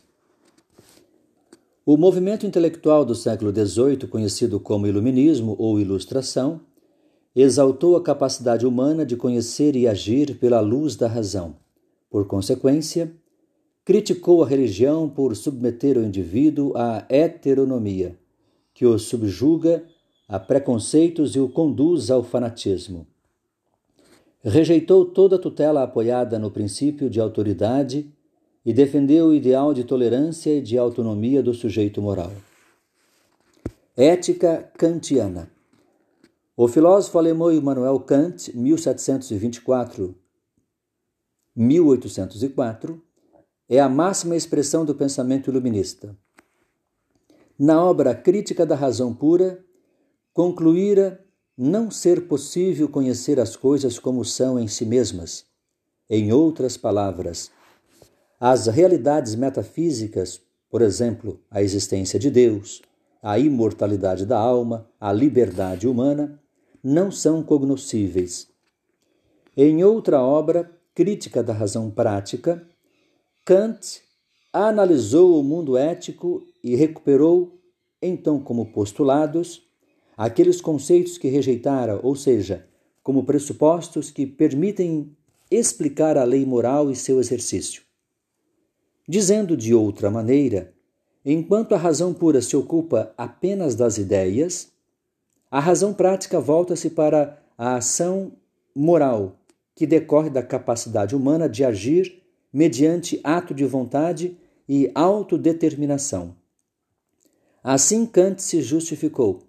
[1.86, 6.60] O movimento intelectual do século XVIII, conhecido como Iluminismo ou Ilustração,
[7.34, 11.56] exaltou a capacidade humana de conhecer e agir pela luz da razão.
[12.10, 13.13] Por consequência,
[13.86, 18.19] criticou a religião por submeter o indivíduo à heteronomia,
[18.73, 19.86] que o subjuga
[20.29, 23.07] a preconceitos e o conduz ao fanatismo.
[24.43, 28.07] Rejeitou toda tutela apoiada no princípio de autoridade
[28.63, 32.31] e defendeu o ideal de tolerância e de autonomia do sujeito moral.
[33.97, 35.49] Ética kantiana.
[36.55, 40.15] O filósofo alemão Immanuel Kant, 1724
[41.55, 43.01] 1804,
[43.67, 46.15] é a máxima expressão do pensamento iluminista.
[47.57, 49.61] Na obra Crítica da Razão Pura,
[50.33, 51.23] concluíra
[51.57, 55.45] não ser possível conhecer as coisas como são em si mesmas.
[56.09, 57.51] Em outras palavras,
[58.39, 62.81] as realidades metafísicas, por exemplo, a existência de Deus,
[63.21, 66.39] a imortalidade da alma, a liberdade humana,
[66.81, 68.47] não são cognoscíveis.
[69.57, 72.65] Em outra obra, Crítica da Razão Prática,
[73.45, 74.01] Kant
[74.51, 77.59] analisou o mundo ético e recuperou,
[78.01, 79.68] então, como postulados,
[80.19, 82.67] aqueles conceitos que rejeitara, ou seja,
[83.01, 85.15] como pressupostos que permitem
[85.49, 87.84] explicar a lei moral e seu exercício.
[89.08, 90.73] Dizendo de outra maneira,
[91.23, 94.73] enquanto a razão pura se ocupa apenas das ideias,
[95.49, 98.34] a razão prática volta-se para a ação
[98.75, 99.39] moral,
[99.73, 106.36] que decorre da capacidade humana de agir mediante ato de vontade e autodeterminação.
[107.63, 109.48] Assim Kant se justificou.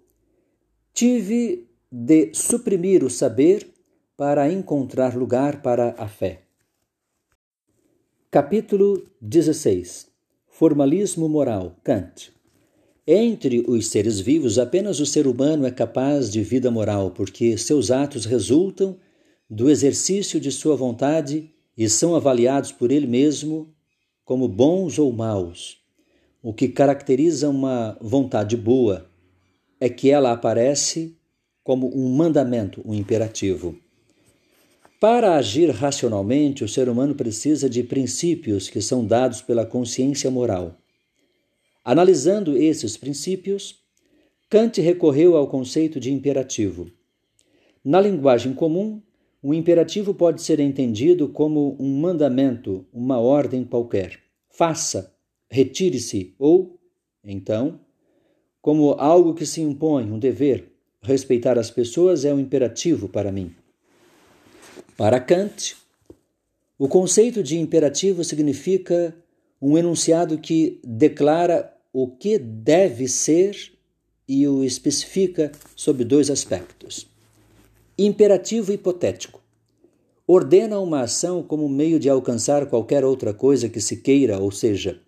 [0.93, 3.65] Tive de suprimir o saber
[4.17, 6.43] para encontrar lugar para a fé.
[8.29, 10.07] Capítulo 16
[10.49, 12.33] Formalismo moral Kant
[13.07, 17.89] Entre os seres vivos, apenas o ser humano é capaz de vida moral, porque seus
[17.89, 18.97] atos resultam
[19.49, 23.73] do exercício de sua vontade e são avaliados por ele mesmo
[24.25, 25.81] como bons ou maus.
[26.43, 29.10] O que caracteriza uma vontade boa
[29.81, 31.17] é que ela aparece
[31.63, 33.75] como um mandamento, um imperativo.
[34.99, 40.77] Para agir racionalmente, o ser humano precisa de princípios que são dados pela consciência moral.
[41.83, 43.79] Analisando esses princípios,
[44.47, 46.91] Kant recorreu ao conceito de imperativo.
[47.83, 49.01] Na linguagem comum,
[49.41, 54.19] o imperativo pode ser entendido como um mandamento, uma ordem qualquer.
[54.51, 55.11] Faça,
[55.49, 56.79] retire-se, ou,
[57.23, 57.79] então,
[58.61, 63.55] como algo que se impõe, um dever, respeitar as pessoas é um imperativo para mim.
[64.95, 65.75] Para Kant,
[66.77, 69.15] o conceito de imperativo significa
[69.61, 73.73] um enunciado que declara o que deve ser
[74.27, 77.07] e o especifica sob dois aspectos.
[77.97, 79.41] Imperativo hipotético.
[80.25, 85.01] Ordena uma ação como meio de alcançar qualquer outra coisa que se queira, ou seja,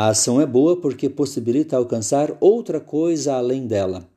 [0.00, 4.08] a ação é boa porque possibilita alcançar outra coisa além dela.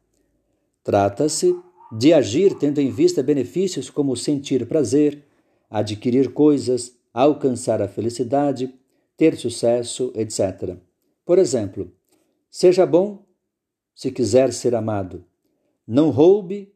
[0.83, 1.59] Trata-se
[1.91, 5.25] de agir tendo em vista benefícios como sentir prazer,
[5.67, 8.71] adquirir coisas, alcançar a felicidade,
[9.17, 10.77] ter sucesso, etc.
[11.25, 11.91] Por exemplo,
[12.51, 13.25] seja bom
[13.95, 15.25] se quiser ser amado.
[15.87, 16.71] Não roube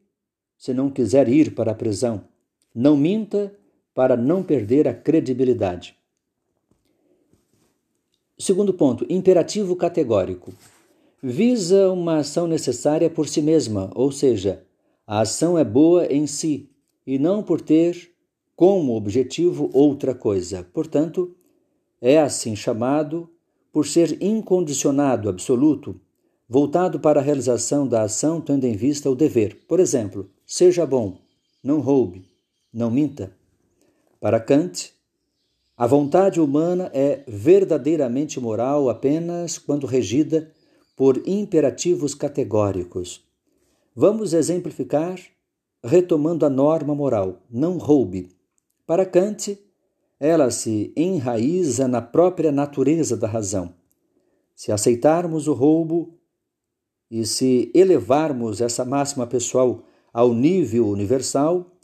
[0.58, 2.24] se não quiser ir para a prisão.
[2.74, 3.56] Não minta
[3.94, 5.96] para não perder a credibilidade.
[8.38, 10.52] Segundo ponto, imperativo categórico.
[11.22, 14.62] Visa uma ação necessária por si mesma, ou seja,
[15.06, 16.68] a ação é boa em si
[17.06, 18.10] e não por ter
[18.54, 20.66] como objetivo outra coisa.
[20.74, 21.34] Portanto,
[21.98, 23.26] é assim chamado
[23.72, 25.98] por ser incondicionado, absoluto,
[26.46, 29.64] voltado para a realização da ação tendo em vista o dever.
[29.66, 31.16] Por exemplo, seja bom,
[31.64, 32.28] não roube,
[32.70, 33.32] não minta.
[34.20, 34.92] Para Kant,
[35.76, 40.50] a vontade humana é verdadeiramente moral apenas quando regida
[40.96, 43.22] por imperativos categóricos.
[43.94, 45.20] Vamos exemplificar
[45.84, 48.30] retomando a norma moral: não roube.
[48.86, 49.58] Para Kant,
[50.18, 53.74] ela se enraiza na própria natureza da razão.
[54.54, 56.14] Se aceitarmos o roubo
[57.10, 61.75] e se elevarmos essa máxima pessoal ao nível universal,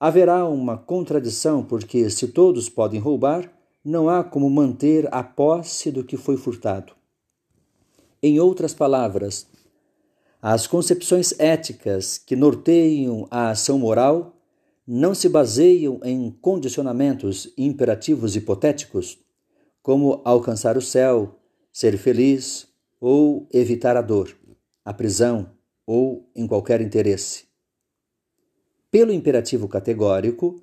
[0.00, 3.52] haverá uma contradição, porque se todos podem roubar,
[3.84, 6.94] não há como manter a posse do que foi furtado.
[8.22, 9.46] Em outras palavras,
[10.40, 14.34] as concepções éticas que norteiam a ação moral
[14.86, 19.18] não se baseiam em condicionamentos imperativos hipotéticos,
[19.82, 21.38] como alcançar o céu,
[21.70, 22.66] ser feliz
[22.98, 24.34] ou evitar a dor
[24.84, 25.50] a prisão
[25.86, 27.49] ou em qualquer interesse.
[28.90, 30.60] Pelo imperativo categórico,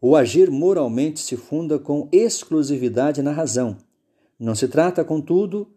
[0.00, 3.76] o agir moralmente se funda com exclusividade na razão.
[4.38, 5.68] Não se trata, contudo,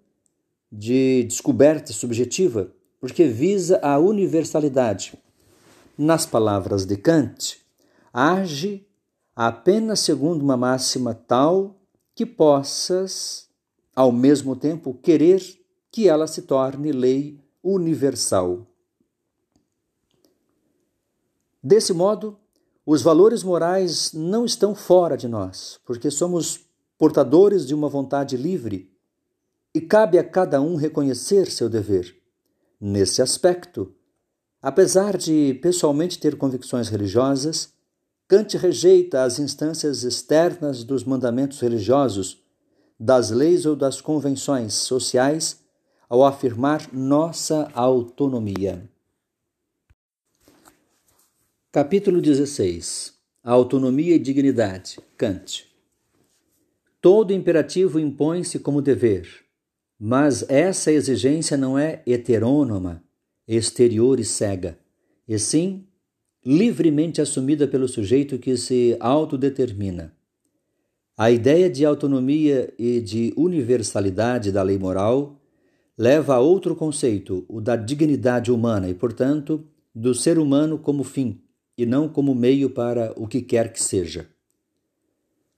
[0.71, 5.13] de descoberta subjetiva, porque visa a universalidade.
[5.97, 7.57] Nas palavras de Kant,
[8.11, 8.85] age
[9.35, 11.79] apenas segundo uma máxima tal
[12.15, 13.47] que possas,
[13.95, 15.41] ao mesmo tempo, querer
[15.91, 18.67] que ela se torne lei universal.
[21.63, 22.37] Desse modo,
[22.85, 26.59] os valores morais não estão fora de nós, porque somos
[26.97, 28.91] portadores de uma vontade livre
[29.73, 32.15] e cabe a cada um reconhecer seu dever.
[32.79, 33.93] Nesse aspecto,
[34.61, 37.71] apesar de pessoalmente ter convicções religiosas,
[38.27, 42.43] Kant rejeita as instâncias externas dos mandamentos religiosos,
[42.99, 45.61] das leis ou das convenções sociais
[46.09, 48.89] ao afirmar nossa autonomia.
[51.75, 54.99] Capítulo 16 Autonomia e dignidade.
[55.17, 55.65] Kant.
[57.01, 59.27] Todo imperativo impõe-se como dever,
[59.99, 63.03] mas essa exigência não é heterônoma,
[63.47, 64.77] exterior e cega,
[65.27, 65.87] e sim
[66.45, 70.15] livremente assumida pelo sujeito que se autodetermina.
[71.17, 75.41] A ideia de autonomia e de universalidade da lei moral
[75.97, 79.65] leva a outro conceito, o da dignidade humana e, portanto,
[79.95, 81.42] do ser humano como fim
[81.77, 84.29] e não como meio para o que quer que seja.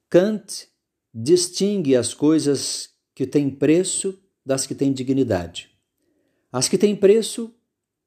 [0.09, 0.67] Kant
[1.13, 5.69] distingue as coisas que têm preço das que têm dignidade.
[6.51, 7.53] As que têm preço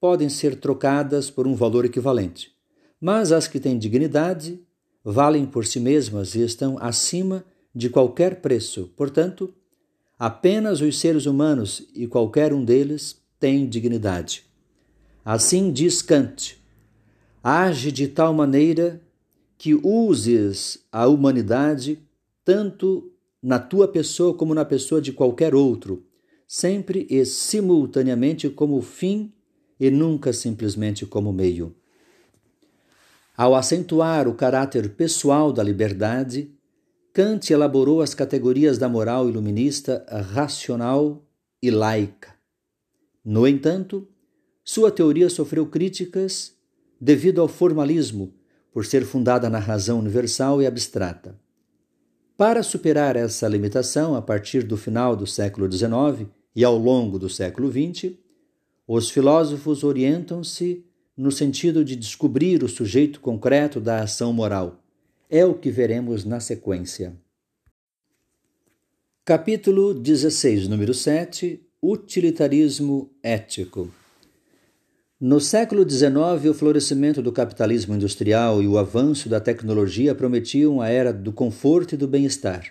[0.01, 2.53] podem ser trocadas por um valor equivalente,
[3.01, 4.61] mas as que têm dignidade
[5.05, 7.45] valem por si mesmas e estão acima
[7.75, 8.93] de qualquer preço.
[8.97, 9.53] Portanto,
[10.19, 14.45] Apenas os seres humanos e qualquer um deles tem dignidade.
[15.25, 16.58] Assim diz Kant:
[17.43, 19.01] age de tal maneira
[19.57, 21.99] que uses a humanidade
[22.45, 23.13] tanto
[23.43, 26.05] na tua pessoa como na pessoa de qualquer outro,
[26.47, 29.33] sempre e simultaneamente como fim
[29.79, 31.75] e nunca simplesmente como meio.
[33.37, 36.51] Ao acentuar o caráter pessoal da liberdade,
[37.13, 41.25] Kant elaborou as categorias da moral iluminista racional
[41.63, 42.35] e laica.
[43.25, 44.09] No entanto,
[44.65, 46.58] sua teoria sofreu críticas
[47.01, 48.35] devido ao formalismo,
[48.73, 51.39] por ser fundada na razão universal e abstrata.
[52.37, 57.29] Para superar essa limitação, a partir do final do século XIX e ao longo do
[57.29, 58.13] século XX,
[58.87, 60.85] os filósofos orientam-se
[61.17, 64.81] no sentido de descobrir o sujeito concreto da ação moral.
[65.29, 67.17] É o que veremos na sequência.
[69.25, 73.91] Capítulo 16, número 7 Utilitarismo ético.
[75.21, 80.89] No século XIX, o florescimento do capitalismo industrial e o avanço da tecnologia prometiam a
[80.89, 82.65] era do conforto e do bem-estar.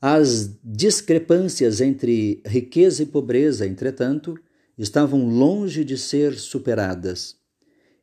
[0.00, 4.38] As discrepâncias entre riqueza e pobreza, entretanto,
[4.78, 7.36] estavam longe de ser superadas.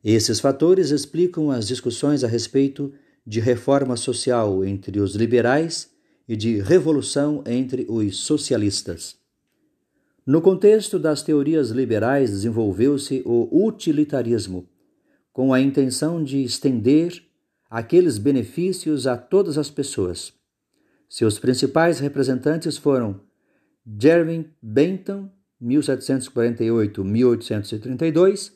[0.04, 2.92] Esses fatores explicam as discussões a respeito
[3.26, 5.90] de reforma social entre os liberais
[6.28, 9.25] e de revolução entre os socialistas.
[10.26, 14.68] No contexto das teorias liberais, desenvolveu-se o utilitarismo,
[15.32, 17.22] com a intenção de estender
[17.70, 20.32] aqueles benefícios a todas as pessoas.
[21.08, 23.20] Seus principais representantes foram
[23.86, 25.30] Jeremy Bentham,
[25.62, 28.50] 1748-1832,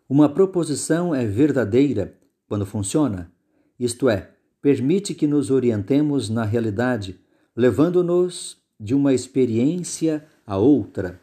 [0.07, 2.17] Uma proposição é verdadeira
[2.47, 3.29] quando funciona,
[3.77, 4.31] isto é,
[4.61, 7.19] permite que nos orientemos na realidade,
[7.53, 11.19] levando-nos de uma experiência a outra.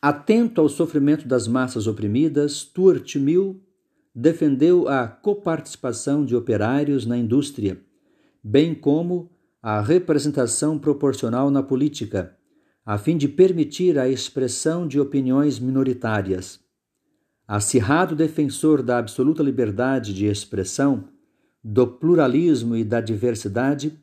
[0.00, 3.60] Atento ao sofrimento das massas oprimidas, Stuart Mill
[4.14, 7.80] defendeu a coparticipação de operários na indústria,
[8.42, 9.30] bem como
[9.62, 12.36] a representação proporcional na política,
[12.84, 16.58] a fim de permitir a expressão de opiniões minoritárias.
[17.46, 21.08] Acirrado defensor da absoluta liberdade de expressão,
[21.62, 23.98] do pluralismo e da diversidade,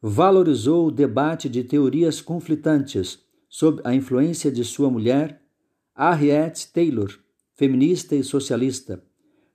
[0.00, 3.18] valorizou o debate de teorias conflitantes
[3.48, 5.42] sob a influência de sua mulher,
[5.94, 7.10] Harriet Taylor,
[7.54, 9.02] feminista e socialista,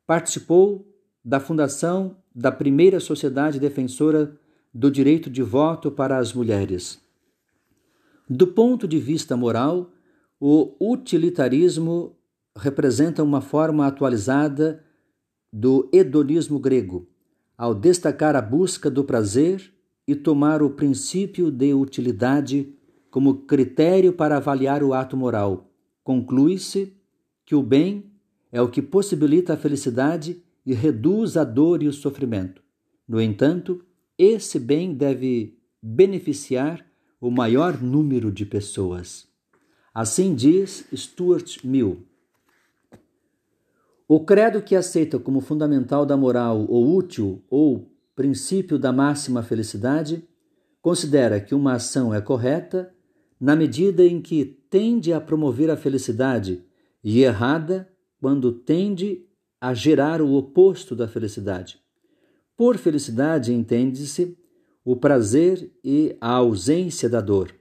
[0.06, 0.88] Participou
[1.24, 4.38] da fundação da primeira sociedade defensora
[4.74, 7.00] do direito de voto para as mulheres.
[8.30, 9.92] Do ponto de vista moral,
[10.40, 12.16] o utilitarismo
[12.56, 14.84] representa uma forma atualizada
[15.52, 17.08] do hedonismo grego,
[17.58, 19.74] ao destacar a busca do prazer
[20.08, 22.74] e tomar o princípio de utilidade
[23.10, 25.70] como critério para avaliar o ato moral.
[26.04, 26.98] Conclui-se
[27.46, 28.11] que o bem
[28.52, 32.62] é o que possibilita a felicidade e reduz a dor e o sofrimento.
[33.08, 33.84] No entanto,
[34.18, 36.86] esse bem deve beneficiar
[37.20, 39.28] o maior número de pessoas.
[39.94, 42.06] Assim diz Stuart Mill.
[44.08, 50.28] O credo que aceita como fundamental da moral ou útil ou princípio da máxima felicidade
[50.82, 52.94] considera que uma ação é correta
[53.40, 56.64] na medida em que tende a promover a felicidade
[57.04, 57.91] e errada
[58.22, 59.26] quando tende
[59.60, 61.82] a gerar o oposto da felicidade.
[62.56, 64.38] Por felicidade entende-se
[64.86, 67.52] o prazer e a ausência da dor.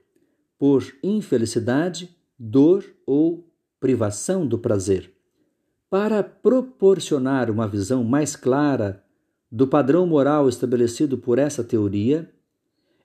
[0.58, 3.50] Por infelicidade, dor ou
[3.80, 5.10] privação do prazer.
[5.88, 9.02] Para proporcionar uma visão mais clara
[9.50, 12.30] do padrão moral estabelecido por essa teoria,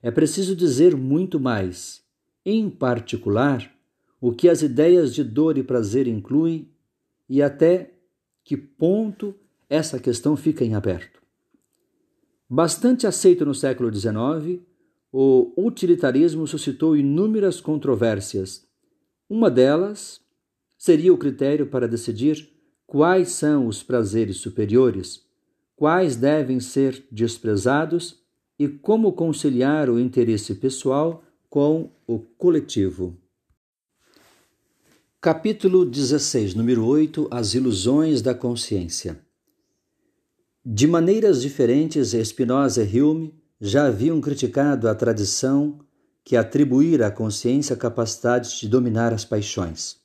[0.02, 2.02] é preciso dizer muito mais,
[2.44, 3.74] em particular,
[4.20, 6.70] o que as ideias de dor e prazer incluem
[7.28, 7.92] e até
[8.44, 9.34] que ponto
[9.68, 11.20] essa questão fica em aberto.
[12.48, 14.60] Bastante aceito no século XIX,
[15.12, 18.66] o utilitarismo suscitou inúmeras controvérsias.
[19.28, 20.20] Uma delas
[20.78, 22.48] seria o critério para decidir
[22.86, 25.26] quais são os prazeres superiores,
[25.74, 28.22] quais devem ser desprezados
[28.58, 33.18] e como conciliar o interesse pessoal com o coletivo.
[35.26, 39.18] Capítulo 16, número 8 As ilusões da consciência.
[40.64, 45.80] De maneiras diferentes, Spinoza e Hume já haviam criticado a tradição
[46.24, 49.96] que atribuíra à consciência a capacidade de dominar as paixões.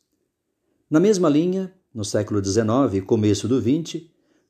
[0.89, 4.01] Na mesma linha, no século XIX e começo do XX,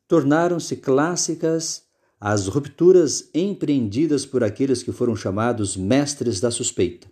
[0.08, 1.84] tornaram-se clássicas
[2.18, 7.12] as rupturas empreendidas por aqueles que foram chamados mestres da suspeita: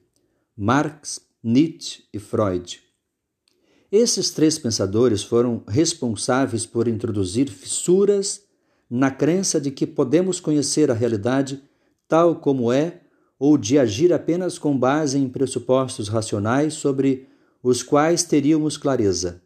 [0.56, 2.88] Marx, Nietzsche e Freud
[3.92, 8.44] esses três pensadores foram responsáveis por introduzir fissuras
[8.90, 11.62] na crença de que podemos conhecer a realidade
[12.08, 13.02] tal como é
[13.38, 17.28] ou de agir apenas com base em pressupostos racionais sobre
[17.64, 19.42] os quais teríamos clareza.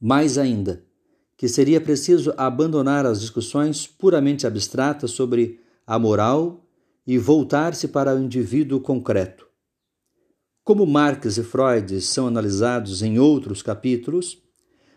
[0.00, 0.84] Mais ainda,
[1.36, 6.64] que seria preciso abandonar as discussões puramente abstratas sobre a moral
[7.06, 9.46] e voltar-se para o indivíduo concreto.
[10.64, 14.42] Como Marx e Freud são analisados em outros capítulos,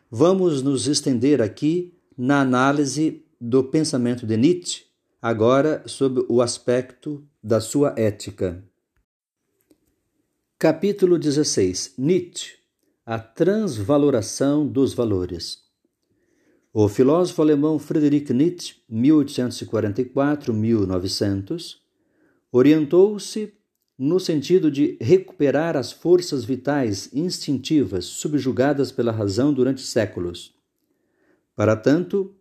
[0.09, 4.85] vamos nos estender aqui na análise do pensamento de Nietzsche,
[5.21, 8.63] agora sob o aspecto da sua ética.
[10.57, 12.53] Capítulo 16 Nietzsche
[13.05, 15.63] A transvaloração dos valores.
[16.71, 21.75] O filósofo alemão Friedrich Nietzsche, 1844-1900,
[22.53, 23.56] orientou-se
[23.97, 30.53] no sentido de recuperar as forças vitais instintivas subjugadas pela razão durante séculos.
[31.55, 32.35] Para tanto,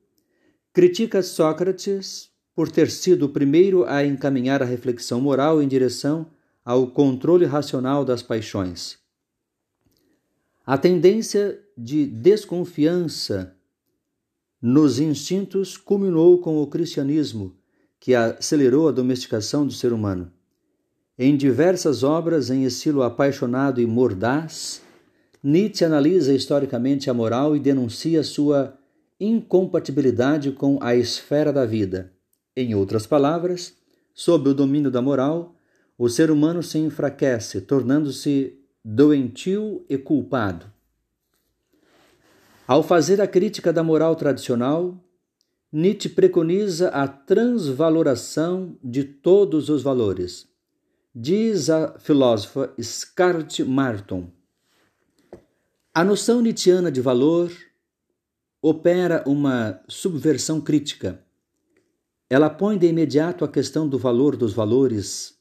[0.73, 6.27] critica Sócrates por ter sido o primeiro a encaminhar a reflexão moral em direção
[6.65, 8.99] ao controle racional das paixões.
[10.67, 13.57] A tendência de desconfiança
[14.61, 17.57] nos instintos culminou com o cristianismo,
[18.01, 20.33] que acelerou a domesticação do ser humano.
[21.19, 24.83] Em diversas obras em estilo apaixonado e mordaz,
[25.43, 28.77] Nietzsche analisa historicamente a moral e denuncia sua
[29.19, 32.13] incompatibilidade com a esfera da vida.
[32.55, 33.75] Em outras palavras,
[34.13, 35.55] sob o domínio da moral,
[35.97, 40.67] o ser humano se enfraquece, tornando-se doentio e culpado.
[42.67, 45.03] Ao fazer a crítica da moral tradicional,
[45.73, 50.56] Nietzsche preconiza a transvaloração de todos os valores.
[51.19, 54.31] Diz a filósofa Scarlett Martin.
[55.95, 57.51] A noção nietzschiana de valor
[58.61, 61.25] opera uma subversão crítica.
[62.29, 65.41] Ela põe de imediato a questão do valor dos valores,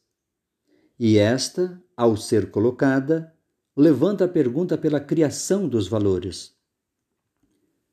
[0.97, 3.36] e esta, ao ser colocada,
[3.76, 6.55] levanta a pergunta pela criação dos valores.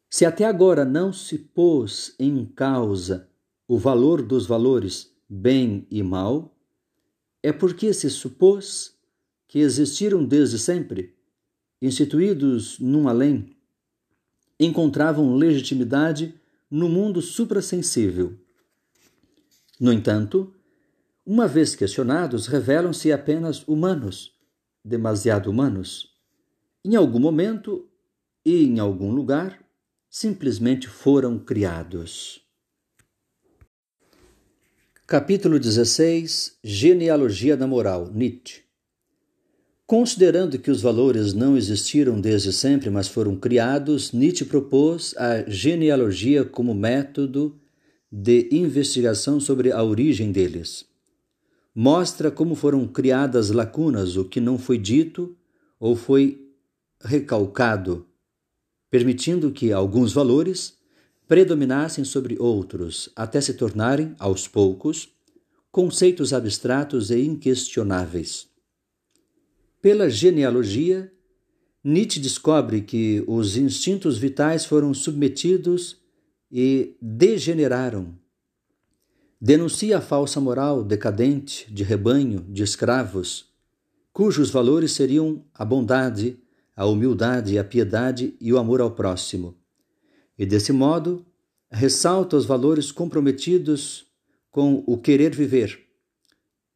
[0.08, 3.28] Se até agora não se pôs em causa
[3.66, 6.51] o valor dos valores bem e mal,
[7.42, 8.94] é porque se supôs
[9.48, 11.14] que existiram desde sempre,
[11.80, 13.56] instituídos num além,
[14.58, 16.34] encontravam legitimidade
[16.70, 18.38] no mundo suprassensível.
[19.78, 20.54] No entanto,
[21.26, 24.34] uma vez questionados, revelam-se apenas humanos,
[24.84, 26.10] demasiado humanos.
[26.84, 27.88] Em algum momento
[28.44, 29.62] e em algum lugar,
[30.08, 32.41] simplesmente foram criados.
[35.12, 38.62] Capítulo 16 Genealogia da Moral Nietzsche
[39.86, 46.46] Considerando que os valores não existiram desde sempre, mas foram criados, Nietzsche propôs a genealogia
[46.46, 47.60] como método
[48.10, 50.86] de investigação sobre a origem deles.
[51.74, 55.36] Mostra como foram criadas lacunas, o que não foi dito
[55.78, 56.40] ou foi
[57.04, 58.06] recalcado
[58.90, 60.74] permitindo que alguns valores
[61.32, 65.08] predominassem sobre outros, até se tornarem, aos poucos,
[65.70, 68.48] conceitos abstratos e inquestionáveis.
[69.80, 71.10] Pela genealogia,
[71.82, 75.96] Nietzsche descobre que os instintos vitais foram submetidos
[76.50, 78.14] e degeneraram.
[79.40, 83.46] Denuncia a falsa moral decadente de rebanho de escravos,
[84.12, 86.38] cujos valores seriam a bondade,
[86.76, 89.61] a humildade, a piedade e o amor ao próximo.
[90.38, 91.24] E desse modo,
[91.70, 94.06] ressalta os valores comprometidos
[94.50, 95.80] com o querer viver.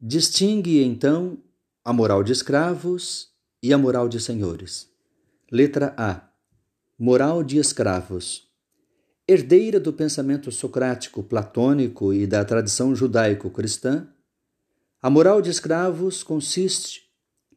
[0.00, 1.38] Distingue então
[1.84, 3.28] a moral de escravos
[3.62, 4.88] e a moral de senhores.
[5.50, 6.28] Letra A.
[6.98, 8.46] Moral de escravos.
[9.28, 14.08] Herdeira do pensamento socrático, platônico e da tradição judaico-cristã,
[15.02, 17.02] a moral de escravos consiste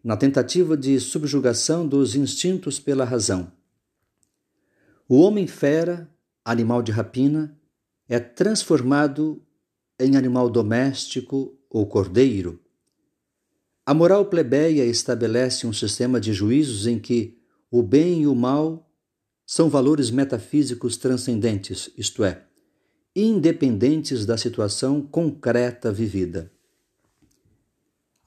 [0.03, 3.51] na tentativa de subjugação dos instintos pela razão.
[5.11, 6.07] O homem fera,
[6.45, 7.57] animal de rapina,
[8.07, 9.41] é transformado
[9.99, 12.61] em animal doméstico ou cordeiro.
[13.83, 17.39] A moral plebeia estabelece um sistema de juízos em que
[17.71, 18.87] o bem e o mal
[19.47, 22.43] são valores metafísicos transcendentes, isto é,
[23.15, 26.51] independentes da situação concreta vivida.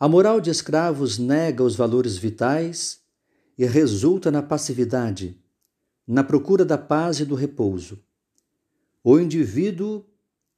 [0.01, 3.01] A moral de escravos nega os valores vitais
[3.57, 5.41] e resulta na passividade,
[6.07, 8.03] na procura da paz e do repouso.
[9.05, 10.05] O indivíduo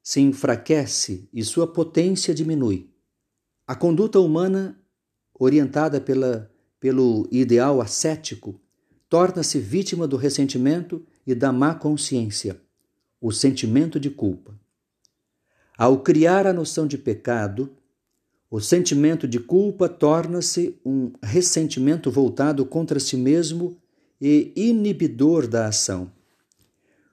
[0.03, 2.91] se enfraquece e sua potência diminui.
[3.67, 4.79] A conduta humana,
[5.33, 8.61] orientada pela, pelo ideal ascético,
[9.09, 12.61] torna-se vítima do ressentimento e da má consciência,
[13.21, 14.59] o sentimento de culpa.
[15.77, 17.75] Ao criar a noção de pecado,
[18.51, 23.81] o sentimento de culpa torna-se um ressentimento voltado contra si mesmo
[24.21, 26.11] e inibidor da ação.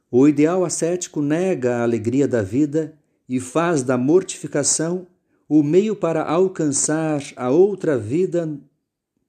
[0.10, 2.98] O ideal ascético nega a alegria da vida
[3.28, 5.08] e faz da mortificação
[5.48, 8.60] o meio para alcançar a outra vida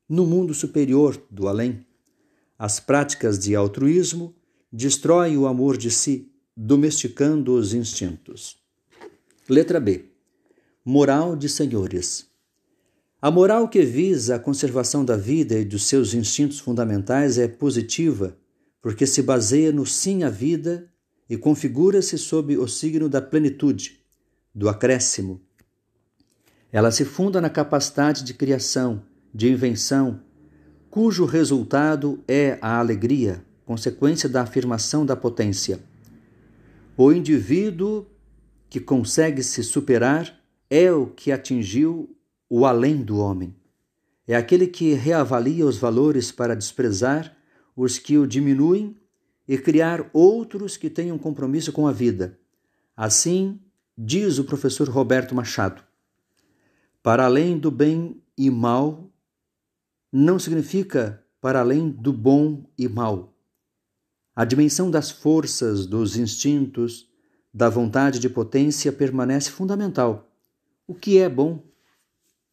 [0.08, 1.86] no mundo superior do além.
[2.58, 4.34] As práticas de altruísmo
[4.72, 8.56] destroem o amor de si, domesticando os instintos.
[9.48, 10.04] Letra B.
[10.84, 12.31] Moral de senhores.
[13.24, 18.36] A moral que visa a conservação da vida e dos seus instintos fundamentais é positiva,
[18.80, 20.90] porque se baseia no sim à vida
[21.30, 24.00] e configura-se sob o signo da plenitude,
[24.52, 25.40] do acréscimo.
[26.72, 30.20] Ela se funda na capacidade de criação, de invenção,
[30.90, 35.78] cujo resultado é a alegria, consequência da afirmação da potência.
[36.96, 38.04] O indivíduo
[38.68, 42.16] que consegue se superar é o que atingiu
[42.54, 43.56] o além do homem.
[44.28, 47.34] É aquele que reavalia os valores para desprezar
[47.74, 48.94] os que o diminuem
[49.48, 52.38] e criar outros que tenham compromisso com a vida.
[52.94, 53.58] Assim,
[53.96, 55.82] diz o professor Roberto Machado,
[57.02, 59.10] para além do bem e mal
[60.12, 63.34] não significa para além do bom e mal.
[64.36, 67.08] A dimensão das forças, dos instintos,
[67.52, 70.30] da vontade de potência permanece fundamental.
[70.86, 71.71] O que é bom?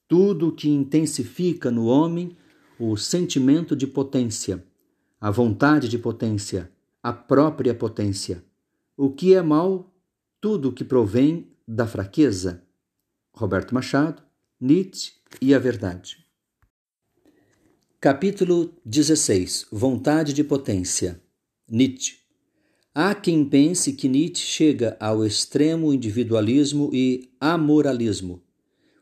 [0.09, 2.35] Tudo que intensifica no homem
[2.79, 4.65] o sentimento de potência,
[5.21, 6.71] a vontade de potência,
[7.03, 8.43] a própria potência.
[8.97, 9.93] O que é mal?
[10.41, 12.63] Tudo que provém da fraqueza.
[13.31, 14.23] Roberto Machado,
[14.59, 16.25] Nietzsche e a Verdade.
[18.01, 21.21] Capítulo 16 Vontade de potência
[21.69, 22.17] Nietzsche
[22.95, 28.41] Há quem pense que Nietzsche chega ao extremo individualismo e amoralismo.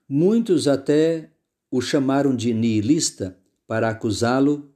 [0.10, 1.32] Muitos até
[1.70, 3.38] o chamaram de nihilista
[3.68, 4.72] para acusá-lo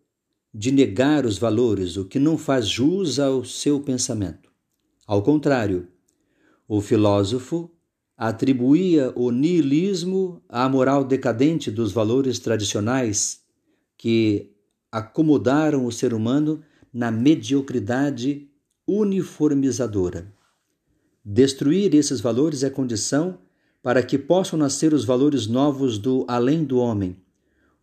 [0.53, 4.51] de negar os valores, o que não faz jus ao seu pensamento.
[5.07, 5.87] Ao contrário,
[6.67, 7.71] o filósofo
[8.17, 13.39] atribuía o nihilismo à moral decadente dos valores tradicionais
[13.97, 14.51] que
[14.91, 16.61] acomodaram o ser humano
[16.93, 18.49] na mediocridade
[18.85, 20.33] uniformizadora.
[21.23, 23.39] Destruir esses valores é condição
[23.81, 27.17] para que possam nascer os valores novos do além do homem,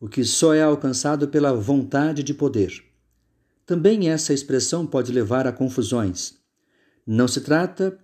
[0.01, 2.85] o que só é alcançado pela vontade de poder.
[3.67, 6.39] Também essa expressão pode levar a confusões.
[7.07, 7.99] Não se trata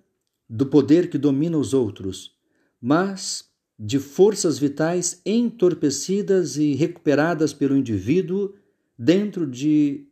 [0.49, 2.33] do poder que domina os outros,
[2.81, 3.45] mas
[3.79, 8.55] de forças vitais entorpecidas e recuperadas pelo indivíduo
[8.99, 10.07] dentro de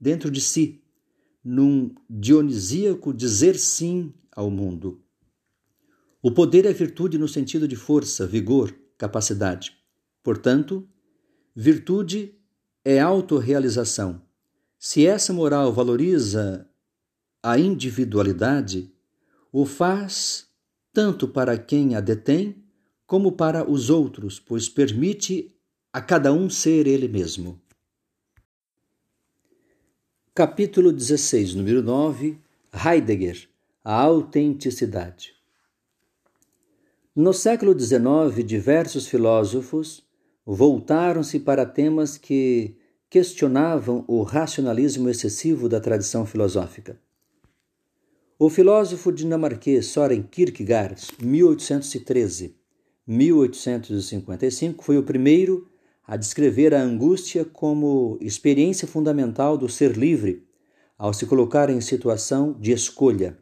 [0.00, 0.82] dentro de si,
[1.42, 5.03] num dionisíaco dizer sim ao mundo.
[6.26, 9.76] O poder é virtude no sentido de força, vigor, capacidade.
[10.22, 10.88] Portanto,
[11.54, 12.34] virtude
[12.82, 14.22] é autorrealização.
[14.78, 16.66] Se essa moral valoriza
[17.42, 18.90] a individualidade,
[19.52, 20.48] o faz
[20.94, 22.64] tanto para quem a detém
[23.06, 25.54] como para os outros, pois permite
[25.92, 27.60] a cada um ser ele mesmo.
[30.34, 32.40] Capítulo 16, número 9
[32.72, 33.46] Heidegger
[33.84, 35.33] A autenticidade.
[37.16, 40.02] No século XIX, diversos filósofos
[40.44, 42.74] voltaram-se para temas que
[43.08, 47.00] questionavam o racionalismo excessivo da tradição filosófica.
[48.36, 52.56] O filósofo dinamarquês Soren Kierkegaard, 1813,
[53.06, 55.68] 1855, foi o primeiro
[56.04, 60.48] a descrever a angústia como experiência fundamental do ser livre
[60.98, 63.38] ao se colocar em situação de escolha.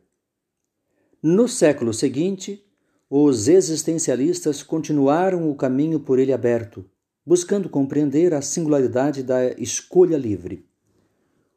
[1.22, 2.62] No século seguinte,
[3.14, 6.82] os existencialistas continuaram o caminho por ele aberto,
[7.26, 10.64] buscando compreender a singularidade da escolha livre.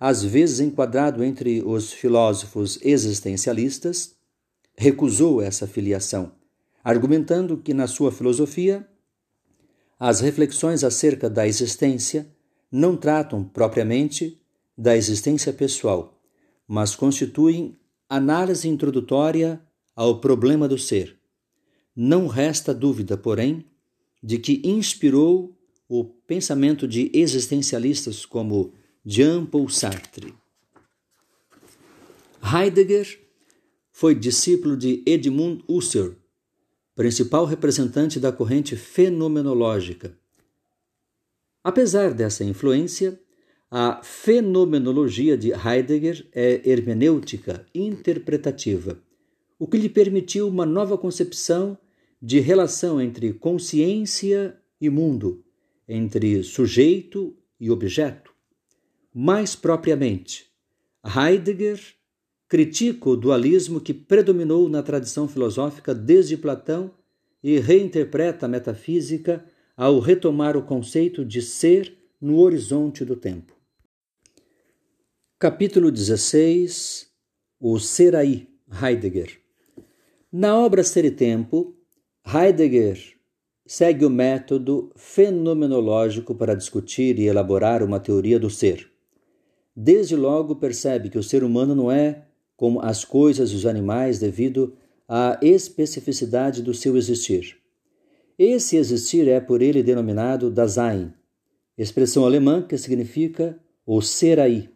[0.00, 4.16] às vezes enquadrado entre os filósofos existencialistas,
[4.76, 6.32] recusou essa filiação,
[6.82, 8.84] argumentando que, na sua filosofia,
[10.00, 12.26] as reflexões acerca da existência
[12.72, 14.40] não tratam propriamente
[14.76, 16.18] da existência pessoal,
[16.66, 19.60] mas constituem análise introdutória
[19.94, 21.18] ao problema do ser.
[21.94, 23.66] Não resta dúvida, porém,
[24.22, 25.54] de que inspirou
[25.86, 28.72] o pensamento de existencialistas como
[29.04, 30.32] Jean-Paul Sartre.
[32.42, 33.20] Heidegger
[33.90, 36.14] foi discípulo de Edmund Husserl,
[36.94, 40.18] principal representante da corrente fenomenológica.
[41.64, 43.20] Apesar dessa influência,
[43.70, 48.98] a fenomenologia de Heidegger é hermenêutica interpretativa,
[49.58, 51.78] o que lhe permitiu uma nova concepção
[52.20, 55.44] de relação entre consciência e mundo,
[55.88, 58.32] entre sujeito e objeto.
[59.14, 60.50] Mais propriamente,
[61.04, 61.80] Heidegger
[62.48, 66.90] critica o dualismo que predominou na tradição filosófica desde Platão
[67.42, 69.44] e reinterpreta a metafísica
[69.76, 73.54] ao retomar o conceito de ser no horizonte do tempo.
[75.38, 77.08] Capítulo 16
[77.58, 78.48] O Ser Aí,
[78.82, 79.40] Heidegger.
[80.30, 81.74] Na obra Ser e Tempo,
[82.24, 83.16] Heidegger
[83.66, 88.90] segue o método fenomenológico para discutir e elaborar uma teoria do ser.
[89.74, 94.18] Desde logo percebe que o ser humano não é como as coisas e os animais
[94.18, 94.76] devido
[95.08, 97.61] à especificidade do seu existir.
[98.38, 101.12] Esse existir é por ele denominado Dasein,
[101.76, 104.70] expressão alemã que significa o ser aí,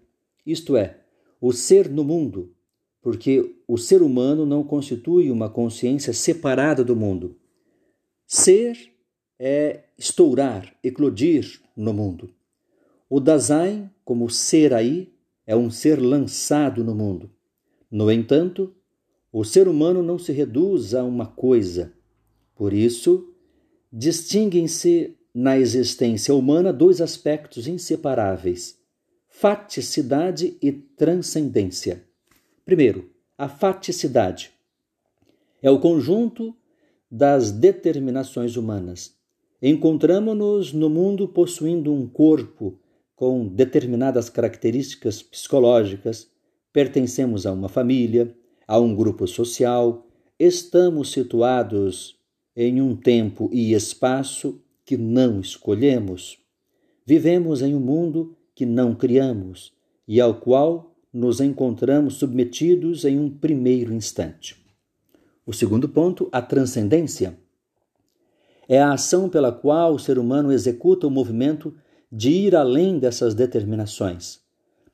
[0.45, 1.01] isto é,
[1.41, 2.55] o ser no mundo,
[3.01, 7.37] porque o ser humano não constitui uma consciência separada do mundo.
[8.27, 8.77] Ser
[9.39, 12.35] é estourar, eclodir no mundo.
[13.09, 15.13] O Dasein, como ser aí,
[15.47, 17.31] é um ser lançado no mundo.
[17.91, 18.75] No entanto,
[19.33, 21.93] o ser humano não se reduz a uma coisa.
[22.57, 23.33] Por isso,
[23.93, 28.79] distinguem-se na existência humana dois aspectos inseparáveis:
[29.29, 32.05] faticidade e transcendência.
[32.65, 34.51] Primeiro, a faticidade
[35.63, 36.55] é o conjunto
[37.11, 39.15] das determinações humanas.
[39.63, 42.79] Encontramos-nos no mundo possuindo um corpo
[43.15, 46.31] com determinadas características psicológicas,
[46.73, 48.37] pertencemos a uma família,
[48.69, 50.07] a um grupo social,
[50.39, 52.16] estamos situados
[52.57, 56.39] em um tempo e espaço que não escolhemos.
[57.05, 59.73] Vivemos em um mundo que não criamos
[60.09, 64.57] e ao qual nos encontramos submetidos em um primeiro instante.
[65.45, 67.39] O segundo ponto, a transcendência.
[68.69, 71.75] É a ação pela qual o ser humano executa o movimento
[72.11, 74.45] de ir além dessas determinações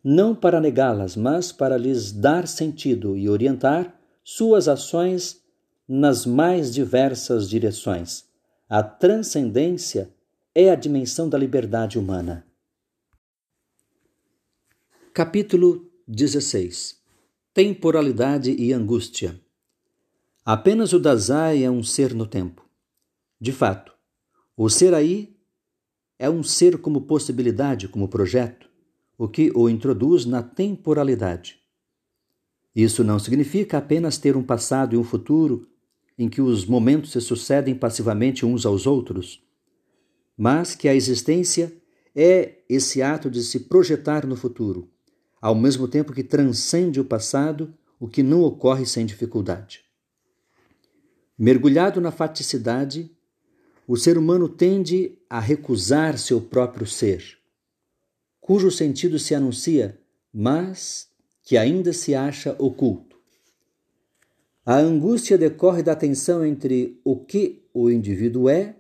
[0.02, 3.94] não para negá-las, mas para lhes dar sentido e orientar
[4.24, 5.41] suas ações
[5.88, 8.24] nas mais diversas direções.
[8.68, 10.10] A transcendência
[10.54, 12.46] é a dimensão da liberdade humana.
[15.12, 17.00] Capítulo 16
[17.52, 19.38] Temporalidade e angústia.
[20.44, 22.66] Apenas o Dazai é um ser no tempo.
[23.40, 23.92] De fato,
[24.56, 25.36] o ser aí
[26.18, 28.70] é um ser como possibilidade, como projeto
[29.18, 31.60] o que o introduz na temporalidade.
[32.74, 35.68] Isso não significa apenas ter um passado e um futuro
[36.18, 39.42] em que os momentos se sucedem passivamente uns aos outros,
[40.36, 41.72] mas que a existência
[42.14, 44.90] é esse ato de se projetar no futuro,
[45.40, 49.84] ao mesmo tempo que transcende o passado, o que não ocorre sem dificuldade.
[51.38, 53.10] Mergulhado na faticidade,
[53.86, 57.42] o ser humano tende a recusar seu próprio ser
[58.42, 60.00] cujo sentido se anuncia,
[60.34, 61.08] mas
[61.44, 63.11] que ainda se acha oculto.
[64.64, 68.76] A angústia decorre da tensão entre o que o indivíduo é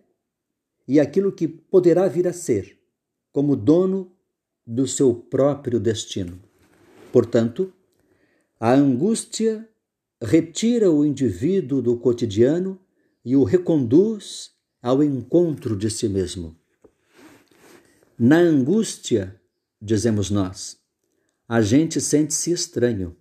[0.86, 2.78] e aquilo que poderá vir a ser,
[3.32, 4.12] como dono
[4.64, 6.40] do seu próprio destino.
[7.12, 7.72] Portanto,
[8.60, 9.68] a angústia
[10.22, 12.78] retira o indivíduo do cotidiano
[13.24, 16.56] e o reconduz ao encontro de si mesmo.
[18.16, 19.40] Na angústia,
[19.80, 20.78] dizemos nós,
[21.48, 23.16] a gente sente-se estranho.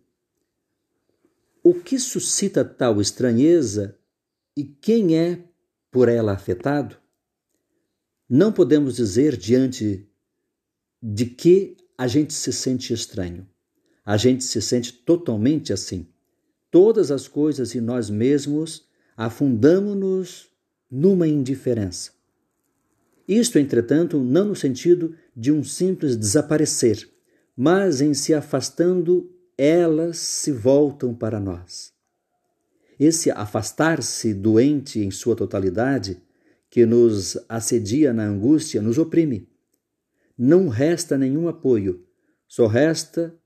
[1.63, 3.95] O que suscita tal estranheza
[4.57, 5.43] e quem é
[5.91, 6.97] por ela afetado?
[8.27, 10.07] Não podemos dizer diante
[11.01, 13.47] de que a gente se sente estranho.
[14.03, 16.07] A gente se sente totalmente assim.
[16.71, 20.49] Todas as coisas e nós mesmos afundamos-nos
[20.89, 22.11] numa indiferença.
[23.27, 27.07] Isto, entretanto, não no sentido de um simples desaparecer,
[27.55, 29.31] mas em se afastando,
[29.63, 31.93] elas se voltam para nós.
[32.99, 36.19] Esse afastar-se doente em sua totalidade,
[36.67, 39.47] que nos assedia na angústia, nos oprime.
[40.35, 42.03] Não resta nenhum apoio,
[42.47, 43.37] só resta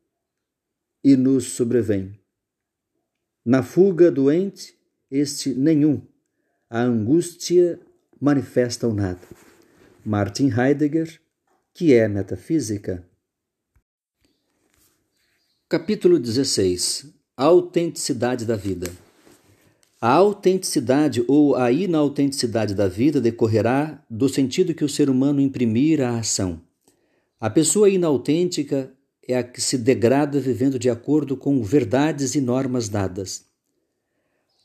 [1.03, 2.17] e nos sobrevém.
[3.43, 4.73] Na fuga doente,
[5.11, 6.01] este nenhum,
[6.69, 7.77] a angústia
[8.21, 9.27] manifesta o nada.
[10.05, 11.19] Martin Heidegger,
[11.73, 13.05] que é metafísica.
[15.77, 18.89] Capítulo 16 Autenticidade da vida.
[19.99, 25.99] A autenticidade ou a inautenticidade da vida decorrerá do sentido que o ser humano imprimir
[25.99, 26.61] à ação.
[27.41, 28.89] A pessoa inautêntica
[29.27, 33.43] é a que se degrada vivendo de acordo com verdades e normas dadas.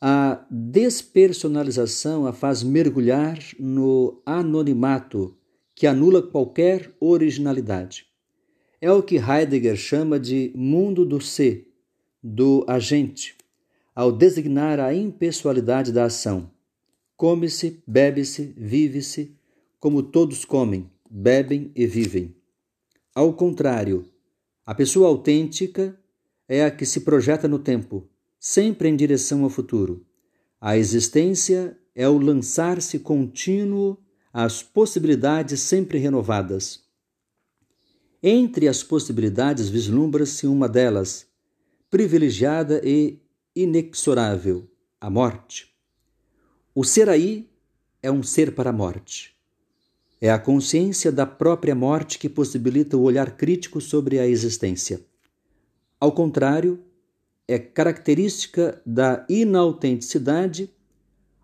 [0.00, 5.36] A despersonalização a faz mergulhar no anonimato
[5.74, 8.09] que anula qualquer originalidade.
[8.83, 11.70] É o que Heidegger chama de mundo do ser,
[12.22, 13.37] do agente,
[13.95, 16.51] ao designar a impessoalidade da ação.
[17.14, 19.37] Come-se, bebe-se, vive-se,
[19.78, 22.35] como todos comem, bebem e vivem.
[23.14, 24.07] Ao contrário,
[24.64, 25.95] a pessoa autêntica
[26.49, 28.09] é a que se projeta no tempo,
[28.39, 30.07] sempre em direção ao futuro.
[30.59, 33.99] A existência é o lançar-se contínuo
[34.33, 36.89] às possibilidades sempre renovadas.
[38.22, 41.26] Entre as possibilidades vislumbra-se uma delas,
[41.90, 43.18] privilegiada e
[43.56, 44.68] inexorável,
[45.00, 45.74] a morte.
[46.74, 47.48] O ser aí
[48.02, 49.34] é um ser para a morte.
[50.20, 55.00] É a consciência da própria morte que possibilita o olhar crítico sobre a existência.
[55.98, 56.78] Ao contrário,
[57.48, 60.70] é característica da inautenticidade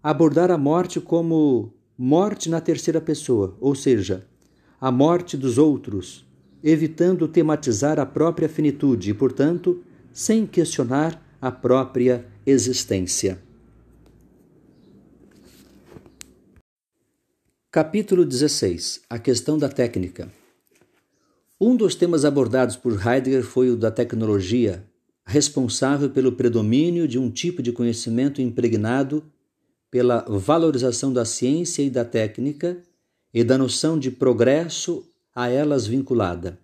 [0.03, 4.29] abordar a morte como morte na terceira pessoa, ou seja,
[4.79, 6.26] a morte dos outros,
[6.69, 13.41] evitando tematizar a própria finitude e, portanto, sem questionar a própria existência.
[17.71, 20.29] Capítulo 16 A questão da técnica.
[21.61, 24.85] Um dos temas abordados por Heidegger foi o da tecnologia,
[25.25, 29.23] responsável pelo predomínio de um tipo de conhecimento impregnado
[29.89, 32.83] pela valorização da ciência e da técnica
[33.33, 36.59] e da noção de progresso a elas vinculada.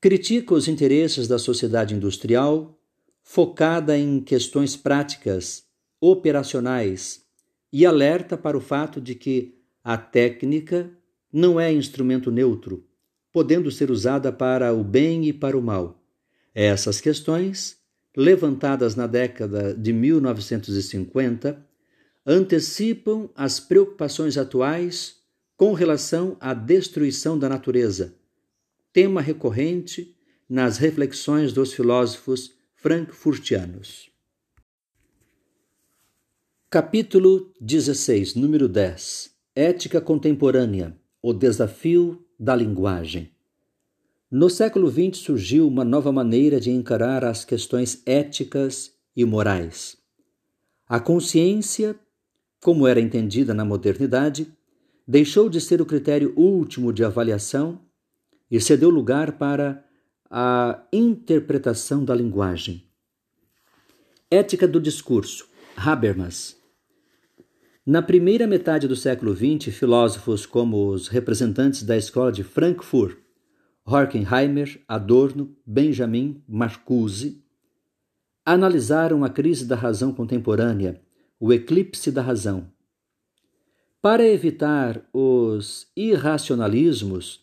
[0.00, 2.78] Critica os interesses da sociedade industrial,
[3.20, 5.64] focada em questões práticas,
[6.00, 7.24] operacionais,
[7.72, 10.88] e alerta para o fato de que a técnica
[11.32, 12.86] não é instrumento neutro,
[13.32, 16.00] podendo ser usada para o bem e para o mal.
[16.54, 17.76] Essas questões,
[18.16, 21.66] levantadas na década de 1950,
[22.24, 25.21] antecipam as preocupações atuais
[25.62, 28.16] com relação à destruição da natureza,
[28.92, 30.12] tema recorrente
[30.48, 34.10] nas reflexões dos filósofos frankfurtianos.
[36.68, 43.30] Capítulo 16, número 10 Ética Contemporânea O Desafio da Linguagem.
[44.28, 49.96] No século XX surgiu uma nova maneira de encarar as questões éticas e morais.
[50.88, 51.94] A consciência,
[52.60, 54.52] como era entendida na modernidade,
[55.06, 57.80] deixou de ser o critério último de avaliação
[58.50, 59.84] e cedeu lugar para
[60.30, 62.86] a interpretação da linguagem.
[64.30, 65.46] Ética do discurso,
[65.76, 66.56] Habermas.
[67.84, 73.18] Na primeira metade do século XX, filósofos como os representantes da escola de Frankfurt,
[73.84, 77.42] Horkheimer, Adorno, Benjamin, Marcuse,
[78.44, 81.00] analisaram a crise da razão contemporânea,
[81.38, 82.70] o eclipse da razão.
[84.02, 87.40] Para evitar os irracionalismos,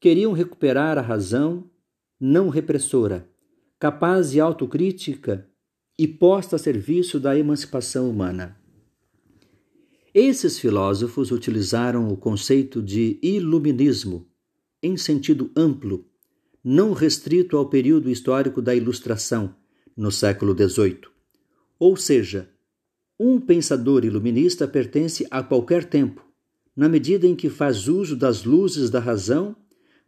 [0.00, 1.70] queriam recuperar a razão
[2.18, 3.30] não repressora,
[3.78, 5.48] capaz de autocrítica
[5.96, 8.58] e posta a serviço da emancipação humana.
[10.12, 14.26] Esses filósofos utilizaram o conceito de iluminismo
[14.82, 16.04] em sentido amplo,
[16.62, 19.54] não restrito ao período histórico da Ilustração,
[19.96, 21.02] no século XVIII.
[21.78, 22.50] Ou seja,
[23.18, 26.26] um pensador iluminista pertence a qualquer tempo,
[26.76, 29.54] na medida em que faz uso das luzes da razão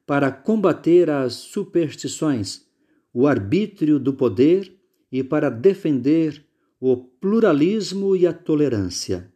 [0.05, 2.65] para combater as superstições,
[3.13, 4.77] o arbítrio do poder
[5.11, 6.45] e para defender
[6.81, 9.33] o pluralismo e a tolerância.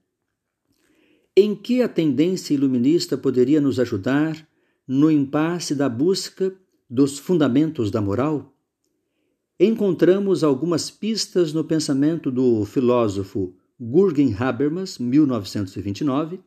[1.36, 4.46] Em que a tendência iluminista poderia nos ajudar
[4.86, 6.52] no impasse da busca
[6.88, 8.52] dos fundamentos da moral?
[9.58, 16.40] Encontramos algumas pistas no pensamento do filósofo Gurgen Habermas, 1929,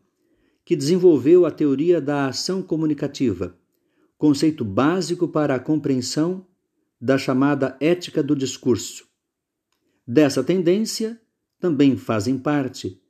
[0.64, 3.58] que desenvolveu a teoria da ação comunicativa
[4.24, 6.48] conceito básico para a compreensão
[7.00, 9.06] da chamada ética do discurso.
[10.08, 11.20] Dessa tendência
[11.60, 13.02] também fazem parte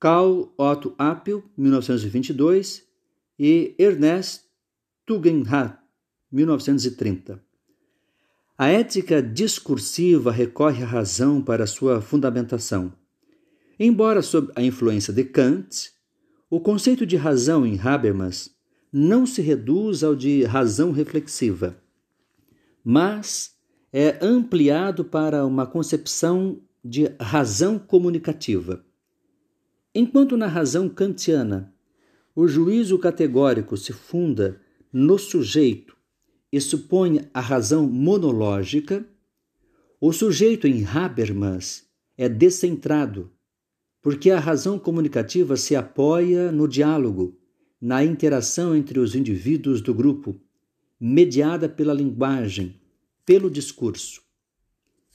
[0.00, 2.82] Karl Otto Appel, 1922,
[3.38, 4.46] e Ernest
[5.06, 5.78] Tugendhat,
[6.32, 7.40] 1930.
[8.58, 12.92] A ética discursiva recorre à razão para sua fundamentação.
[13.78, 15.92] Embora sob a influência de Kant,
[16.50, 18.50] o conceito de razão em Habermas
[18.92, 21.80] não se reduz ao de razão reflexiva,
[22.82, 23.54] mas
[23.92, 28.84] é ampliado para uma concepção de razão comunicativa.
[29.94, 31.72] Enquanto na razão kantiana
[32.34, 34.60] o juízo categórico se funda
[34.92, 35.96] no sujeito
[36.52, 39.06] e supõe a razão monológica,
[40.00, 41.84] o sujeito em Habermas
[42.16, 43.30] é descentrado,
[44.08, 47.38] porque a razão comunicativa se apoia no diálogo
[47.78, 50.40] na interação entre os indivíduos do grupo,
[50.98, 52.80] mediada pela linguagem,
[53.26, 54.22] pelo discurso.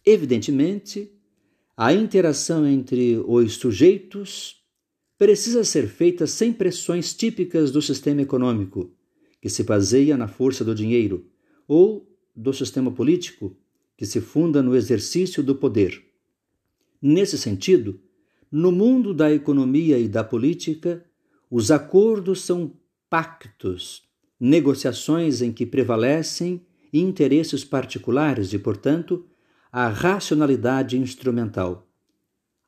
[0.05, 1.11] Evidentemente,
[1.75, 4.63] a interação entre os sujeitos
[5.17, 8.95] precisa ser feita sem pressões típicas do sistema econômico,
[9.41, 11.25] que se baseia na força do dinheiro,
[11.67, 13.57] ou do sistema político,
[13.97, 15.99] que se funda no exercício do poder.
[17.01, 17.99] Nesse sentido,
[18.53, 21.03] no mundo da economia e da política,
[21.49, 22.71] os acordos são
[23.09, 24.03] pactos,
[24.39, 29.25] negociações em que prevalecem interesses particulares e, portanto,
[29.71, 31.87] a racionalidade instrumental.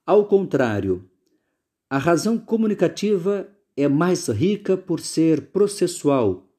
[0.04, 1.08] Ao contrário,
[1.88, 6.50] a razão comunicativa é mais rica por ser processual,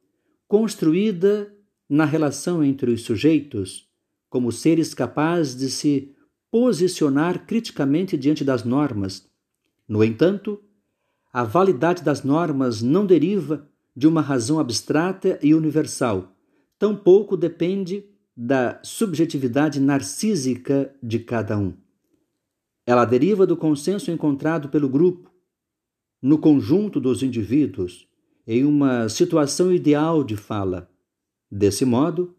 [0.46, 1.52] construída
[1.88, 3.88] na relação entre os sujeitos,
[4.30, 6.15] como seres capazes de se
[6.50, 9.28] posicionar criticamente diante das normas.
[9.88, 10.60] No entanto,
[11.32, 16.32] a validade das normas não deriva de uma razão abstrata e universal,
[16.78, 18.04] tampouco depende
[18.36, 21.74] da subjetividade narcísica de cada um.
[22.84, 25.32] Ela deriva do consenso encontrado pelo grupo,
[26.20, 28.06] no conjunto dos indivíduos,
[28.46, 30.90] em uma situação ideal de fala.
[31.50, 32.34] Desse modo,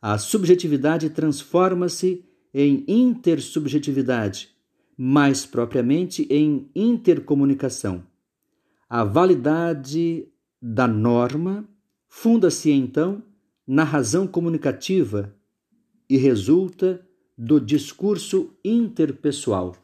[0.00, 4.50] a subjetividade transforma-se em intersubjetividade,
[4.96, 8.02] mais propriamente em intercomunicação.
[8.88, 10.26] A validade
[10.60, 11.68] da norma
[12.08, 13.22] funda-se então
[13.66, 15.34] na razão comunicativa
[16.08, 17.00] e resulta
[17.36, 19.76] do discurso interpessoal.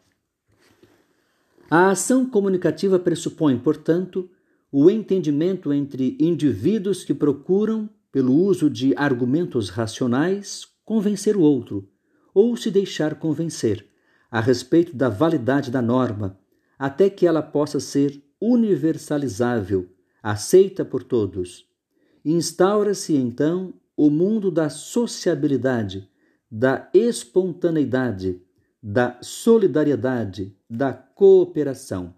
[1.71, 4.29] A ação comunicativa pressupõe, portanto,
[4.73, 11.89] o entendimento entre indivíduos que procuram, pelo uso de argumentos racionais, convencer o outro
[12.35, 13.87] ou se deixar convencer
[14.31, 16.39] a respeito da validade da norma,
[16.77, 19.89] até que ela possa ser universalizável,
[20.23, 21.73] aceita por todos
[22.25, 26.09] Instaura-se então o mundo da sociabilidade,
[26.51, 28.41] da espontaneidade,
[28.83, 32.15] da solidariedade, da cooperação.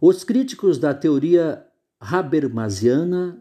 [0.00, 1.64] Os críticos da teoria
[2.00, 3.40] Habermasiana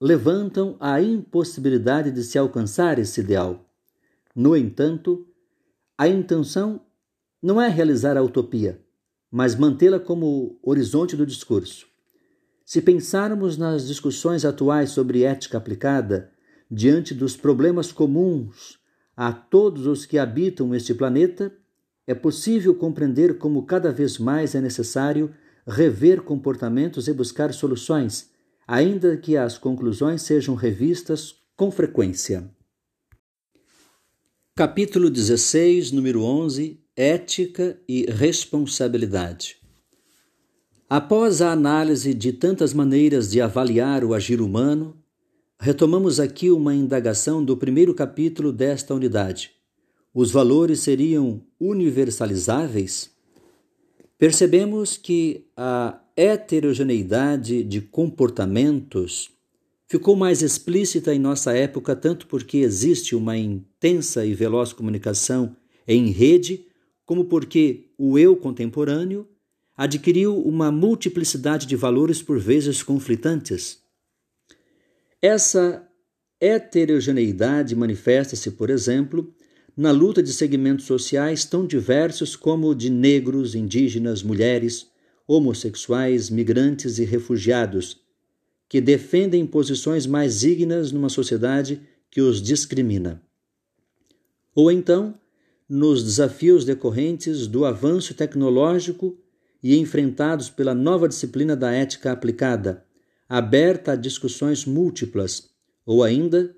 [0.00, 3.67] levantam a impossibilidade de se alcançar esse ideal.
[4.40, 5.26] No entanto,
[5.98, 6.82] a intenção
[7.42, 8.80] não é realizar a utopia,
[9.28, 11.88] mas mantê-la como horizonte do discurso.
[12.64, 16.30] Se pensarmos nas discussões atuais sobre ética aplicada,
[16.70, 18.78] diante dos problemas comuns
[19.16, 21.52] a todos os que habitam este planeta,
[22.06, 25.34] é possível compreender como cada vez mais é necessário
[25.66, 28.30] rever comportamentos e buscar soluções,
[28.68, 32.48] ainda que as conclusões sejam revistas com frequência.
[34.58, 39.54] Capítulo 16, número 11 Ética e Responsabilidade.
[40.90, 44.96] Após a análise de tantas maneiras de avaliar o agir humano,
[45.60, 49.52] retomamos aqui uma indagação do primeiro capítulo desta unidade.
[50.12, 53.12] Os valores seriam universalizáveis?
[54.18, 59.30] Percebemos que a heterogeneidade de comportamentos
[59.88, 66.10] ficou mais explícita em nossa época, tanto porque existe uma intensa e veloz comunicação em
[66.10, 66.66] rede,
[67.06, 69.26] como porque o eu contemporâneo
[69.74, 73.78] adquiriu uma multiplicidade de valores por vezes conflitantes.
[75.22, 75.88] Essa
[76.40, 79.32] heterogeneidade manifesta-se, por exemplo,
[79.76, 84.88] na luta de segmentos sociais tão diversos como de negros, indígenas, mulheres,
[85.26, 88.00] homossexuais, migrantes e refugiados,
[88.68, 91.80] que defendem posições mais dignas numa sociedade
[92.10, 93.22] que os discrimina.
[94.54, 95.14] Ou então,
[95.68, 99.18] nos desafios decorrentes do avanço tecnológico
[99.62, 102.84] e enfrentados pela nova disciplina da ética aplicada,
[103.28, 105.50] aberta a discussões múltiplas,
[105.84, 106.54] ou ainda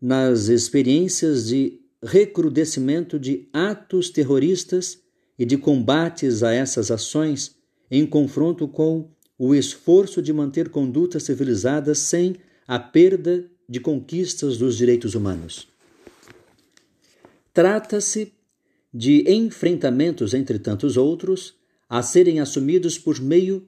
[0.00, 4.98] nas experiências de recrudescimento de atos terroristas
[5.38, 7.56] e de combates a essas ações
[7.90, 9.10] em confronto com
[9.44, 15.66] o esforço de manter condutas civilizadas sem a perda de conquistas dos direitos humanos.
[17.52, 18.32] Trata-se
[18.94, 21.56] de enfrentamentos, entre tantos outros,
[21.88, 23.66] a serem assumidos por meio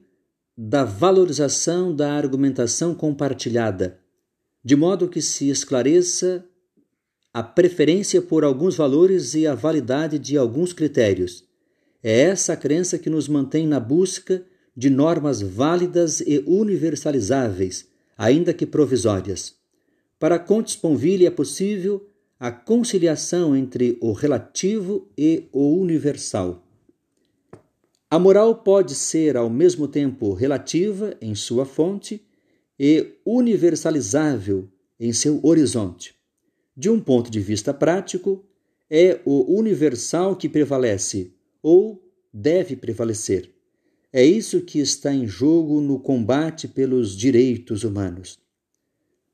[0.57, 3.99] da valorização da argumentação compartilhada,
[4.63, 6.45] de modo que se esclareça
[7.33, 11.43] a preferência por alguns valores e a validade de alguns critérios.
[12.01, 14.45] É essa crença que nos mantém na busca
[14.75, 17.87] de normas válidas e universalizáveis,
[18.17, 19.55] ainda que provisórias.
[20.19, 22.05] Para Contes Ponville é possível
[22.39, 26.61] a conciliação entre o relativo e o universal.
[28.09, 32.21] A moral pode ser ao mesmo tempo relativa em sua fonte
[32.79, 34.69] e universalizável
[34.99, 36.13] em seu horizonte.
[36.75, 38.45] De um ponto de vista prático,
[38.89, 41.33] é o universal que prevalece
[41.63, 42.03] ou
[42.33, 43.54] deve prevalecer.
[44.17, 48.39] É isso que está em jogo no combate pelos direitos humanos.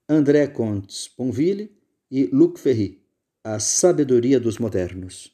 [0.10, 1.72] André Comte Sponville
[2.10, 3.00] e Luc Ferry,
[3.44, 5.32] A Sabedoria dos Modernos.